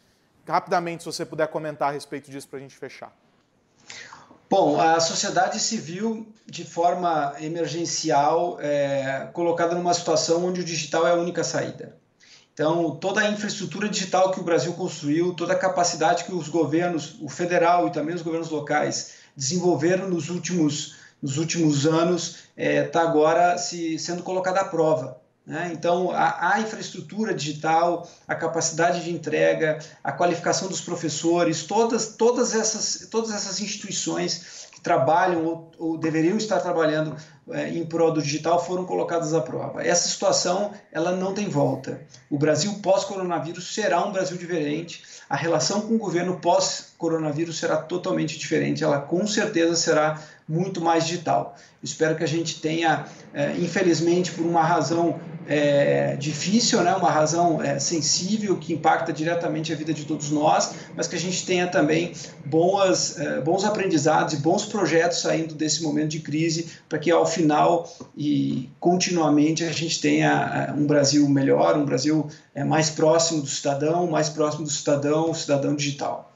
Rapidamente, 0.48 1.04
se 1.04 1.06
você 1.12 1.26
puder 1.26 1.48
comentar 1.48 1.90
a 1.90 1.92
respeito 1.92 2.32
disso 2.32 2.48
para 2.48 2.60
a 2.60 2.62
gente 2.62 2.78
fechar. 2.78 3.12
Bom, 4.52 4.78
a 4.78 5.00
sociedade 5.00 5.62
civil, 5.62 6.28
de 6.46 6.66
forma 6.66 7.34
emergencial, 7.40 8.58
é 8.60 9.30
colocada 9.32 9.74
numa 9.76 9.94
situação 9.94 10.46
onde 10.46 10.60
o 10.60 10.64
digital 10.66 11.08
é 11.08 11.12
a 11.12 11.16
única 11.16 11.42
saída. 11.42 11.96
Então, 12.54 12.98
toda 12.98 13.22
a 13.22 13.32
infraestrutura 13.32 13.88
digital 13.88 14.30
que 14.30 14.42
o 14.42 14.44
Brasil 14.44 14.74
construiu, 14.74 15.34
toda 15.34 15.54
a 15.54 15.58
capacidade 15.58 16.26
que 16.26 16.34
os 16.34 16.50
governos, 16.50 17.16
o 17.22 17.30
federal 17.30 17.88
e 17.88 17.92
também 17.92 18.14
os 18.14 18.22
governos 18.22 18.50
locais, 18.50 19.14
desenvolveram 19.38 20.10
nos 20.10 20.30
últimos, 20.30 20.96
nos 21.22 21.38
últimos 21.38 21.88
anos, 21.88 22.40
está 22.58 22.62
é, 22.62 22.84
tá 22.84 23.04
agora 23.04 23.58
se, 23.58 23.98
sendo 23.98 24.22
colocada 24.22 24.60
à 24.60 24.66
prova. 24.66 25.21
Né? 25.46 25.72
Então, 25.74 26.12
a, 26.12 26.54
a, 26.54 26.62
infraestrutura 26.62 27.34
digital, 27.34 28.08
a 28.28 28.36
capacidade 28.36 29.04
de 29.04 29.12
entrega, 29.12 29.80
a 30.04 30.12
qualificação 30.12 30.68
dos 30.68 30.82
professores, 30.82 31.64
todas, 31.64 32.16
todas, 32.16 32.54
essas, 32.54 33.08
todas 33.10 33.32
essas 33.32 33.60
instituições 33.60 34.68
que 34.72 34.80
trabalham 34.80 35.46
ou, 35.46 35.72
ou 35.80 35.98
deveriam 35.98 36.38
estar 36.38 36.60
trabalhando 36.60 37.16
é, 37.50 37.70
em 37.70 37.84
prol 37.84 38.14
do 38.14 38.22
digital 38.22 38.64
foram 38.64 38.86
colocadas 38.86 39.34
à 39.34 39.42
prova. 39.42 39.84
Essa 39.84 40.08
situação 40.08 40.72
ela 40.92 41.16
não 41.16 41.34
tem 41.34 41.50
volta. 41.50 42.02
O 42.30 42.38
Brasil 42.38 42.80
pós-coronavírus 42.82 43.74
será 43.74 44.06
um 44.06 44.12
Brasil 44.12 44.38
diferente. 44.38 45.04
A 45.28 45.36
relação 45.36 45.82
com 45.82 45.96
o 45.96 45.98
governo 45.98 46.40
pós-coronavírus 46.40 47.58
será 47.58 47.78
totalmente 47.78 48.38
diferente. 48.38 48.84
Ela 48.84 49.00
com 49.00 49.26
certeza 49.26 49.76
será 49.76 50.22
muito 50.48 50.80
mais 50.82 51.06
digital. 51.06 51.56
Espero 51.82 52.16
que 52.16 52.24
a 52.24 52.28
gente 52.28 52.62
tenha, 52.62 53.06
é, 53.34 53.52
infelizmente, 53.58 54.32
por 54.32 54.46
uma 54.46 54.64
razão 54.64 55.20
é, 55.52 56.16
difícil, 56.16 56.82
né, 56.82 56.96
uma 56.96 57.12
razão 57.12 57.62
é, 57.62 57.78
sensível 57.78 58.56
que 58.58 58.74
impacta 58.74 59.12
diretamente 59.12 59.74
a 59.74 59.76
vida 59.76 59.94
de 59.94 60.06
todos 60.06 60.32
nós, 60.32 60.76
mas 60.96 61.08
que 61.08 61.16
a 61.16 61.20
gente 61.20 61.46
tenha 61.46 61.68
também 61.68 62.14
boas, 62.46 63.20
é, 63.20 63.42
bons 63.42 63.66
aprendizados 63.66 64.34
e 64.34 64.38
bons 64.38 64.66
projetos 64.66 65.20
saindo 65.20 65.54
desse 65.54 65.84
momento 65.84 66.12
de 66.12 66.22
crise, 66.22 66.72
para 66.88 66.98
que 66.98 67.12
ao 67.12 67.26
final 67.26 67.92
e 68.16 68.70
continuamente 68.80 69.66
a 69.66 69.72
gente 69.74 70.00
tenha 70.00 70.70
é, 70.70 70.72
um 70.72 70.88
Brasil 70.88 71.28
melhor, 71.28 71.76
um 71.78 71.84
Brasil 71.84 72.30
é, 72.56 72.64
mais 72.64 72.90
próximo 72.90 73.42
do 73.42 73.48
cidadão, 73.48 74.08
mais 74.08 74.30
próximo 74.30 74.64
do 74.64 74.72
cidadão, 74.72 75.34
cidadão 75.34 75.76
digital. 75.76 76.32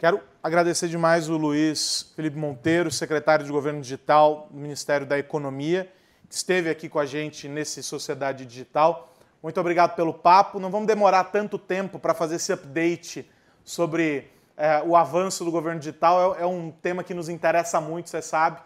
Quero 0.00 0.20
agradecer 0.42 0.88
demais 0.88 1.28
o 1.28 1.36
Luiz 1.36 2.12
Felipe 2.16 2.36
Monteiro, 2.36 2.90
secretário 2.90 3.46
de 3.46 3.52
Governo 3.52 3.80
Digital 3.80 4.48
do 4.50 4.58
Ministério 4.58 5.06
da 5.06 5.16
Economia 5.16 5.88
esteve 6.30 6.70
aqui 6.70 6.88
com 6.88 6.98
a 6.98 7.06
gente 7.06 7.48
nesse 7.48 7.82
Sociedade 7.82 8.44
Digital. 8.44 9.12
Muito 9.42 9.60
obrigado 9.60 9.94
pelo 9.94 10.12
papo. 10.12 10.58
Não 10.58 10.70
vamos 10.70 10.86
demorar 10.86 11.24
tanto 11.24 11.58
tempo 11.58 11.98
para 11.98 12.14
fazer 12.14 12.36
esse 12.36 12.52
update 12.52 13.30
sobre 13.64 14.30
é, 14.56 14.82
o 14.84 14.96
avanço 14.96 15.44
do 15.44 15.50
governo 15.50 15.78
digital. 15.78 16.34
É, 16.34 16.42
é, 16.42 16.46
um 16.46 16.70
tema 16.70 17.04
que 17.04 17.14
nos 17.14 17.28
interessa 17.28 17.80
muito, 17.80 18.10
você 18.10 18.22
sabe. 18.22 18.60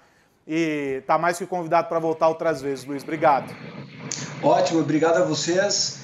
E 0.47 0.99
está 1.01 1.19
mais 1.19 1.39
que 1.39 1.47
convidado 1.47 1.89
para 1.89 1.99
voltar 1.99 2.29
outras 2.29 2.63
vezes, 2.63 2.85
Luiz. 2.85 3.03
Obrigado. 3.03 3.55
Ótimo, 4.43 4.81
obrigado 4.81 5.19
a 5.19 5.25
vocês. 5.25 6.01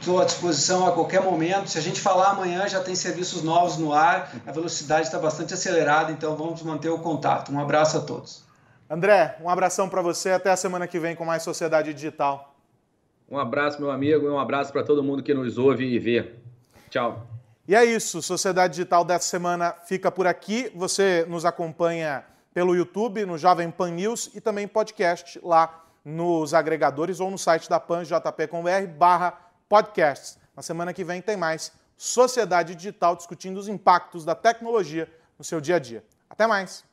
Estou 0.00 0.20
à 0.20 0.24
disposição 0.24 0.86
a 0.86 0.92
qualquer 0.92 1.22
momento. 1.22 1.68
Se 1.68 1.78
a 1.78 1.82
gente 1.82 2.00
falar 2.00 2.30
amanhã, 2.30 2.68
já 2.68 2.80
tem 2.80 2.94
serviços 2.94 3.42
novos 3.42 3.76
no 3.76 3.92
ar. 3.92 4.32
A 4.46 4.52
velocidade 4.52 5.06
está 5.06 5.18
bastante 5.18 5.54
acelerada, 5.54 6.12
então 6.12 6.36
vamos 6.36 6.62
manter 6.62 6.88
o 6.88 6.98
contato. 6.98 7.52
Um 7.52 7.60
abraço 7.60 7.98
a 7.98 8.00
todos. 8.00 8.45
André, 8.88 9.36
um 9.40 9.48
abração 9.48 9.88
para 9.88 10.00
você. 10.00 10.30
Até 10.30 10.50
a 10.50 10.56
semana 10.56 10.86
que 10.86 10.98
vem 10.98 11.16
com 11.16 11.24
mais 11.24 11.42
Sociedade 11.42 11.92
Digital. 11.92 12.54
Um 13.28 13.38
abraço, 13.38 13.80
meu 13.80 13.90
amigo, 13.90 14.26
e 14.26 14.30
um 14.30 14.38
abraço 14.38 14.72
para 14.72 14.84
todo 14.84 15.02
mundo 15.02 15.22
que 15.22 15.34
nos 15.34 15.58
ouve 15.58 15.84
e 15.84 15.98
vê. 15.98 16.34
Tchau. 16.88 17.26
E 17.66 17.74
é 17.74 17.84
isso. 17.84 18.22
Sociedade 18.22 18.74
Digital 18.74 19.04
dessa 19.04 19.26
semana 19.26 19.72
fica 19.86 20.10
por 20.10 20.26
aqui. 20.26 20.70
Você 20.74 21.26
nos 21.28 21.44
acompanha 21.44 22.24
pelo 22.54 22.74
YouTube, 22.74 23.26
no 23.26 23.36
Jovem 23.36 23.70
Pan 23.70 23.90
News 23.90 24.30
e 24.34 24.40
também 24.40 24.68
podcast 24.68 25.40
lá 25.42 25.84
nos 26.04 26.54
agregadores 26.54 27.18
ou 27.18 27.30
no 27.30 27.36
site 27.36 27.68
da 27.68 27.80
Pan, 27.80 28.04
jp.com.br 28.04 28.86
barra 28.96 29.32
podcasts. 29.68 30.38
Na 30.54 30.62
semana 30.62 30.94
que 30.94 31.02
vem 31.02 31.20
tem 31.20 31.36
mais 31.36 31.72
Sociedade 31.96 32.76
Digital 32.76 33.16
discutindo 33.16 33.58
os 33.58 33.68
impactos 33.68 34.24
da 34.24 34.34
tecnologia 34.34 35.12
no 35.36 35.44
seu 35.44 35.60
dia 35.60 35.76
a 35.76 35.78
dia. 35.80 36.04
Até 36.30 36.46
mais! 36.46 36.84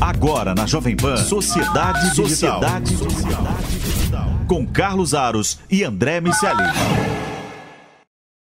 Agora 0.00 0.54
na 0.54 0.66
Jovem 0.66 0.96
Pan, 0.96 1.18
Sociedade 1.18 2.14
Digital. 2.14 2.58
Sociedade 2.58 2.96
Digital. 2.96 4.28
Com 4.48 4.66
Carlos 4.66 5.12
Aros 5.12 5.58
e 5.70 5.84
André 5.84 6.22
Miceli. 6.22 6.62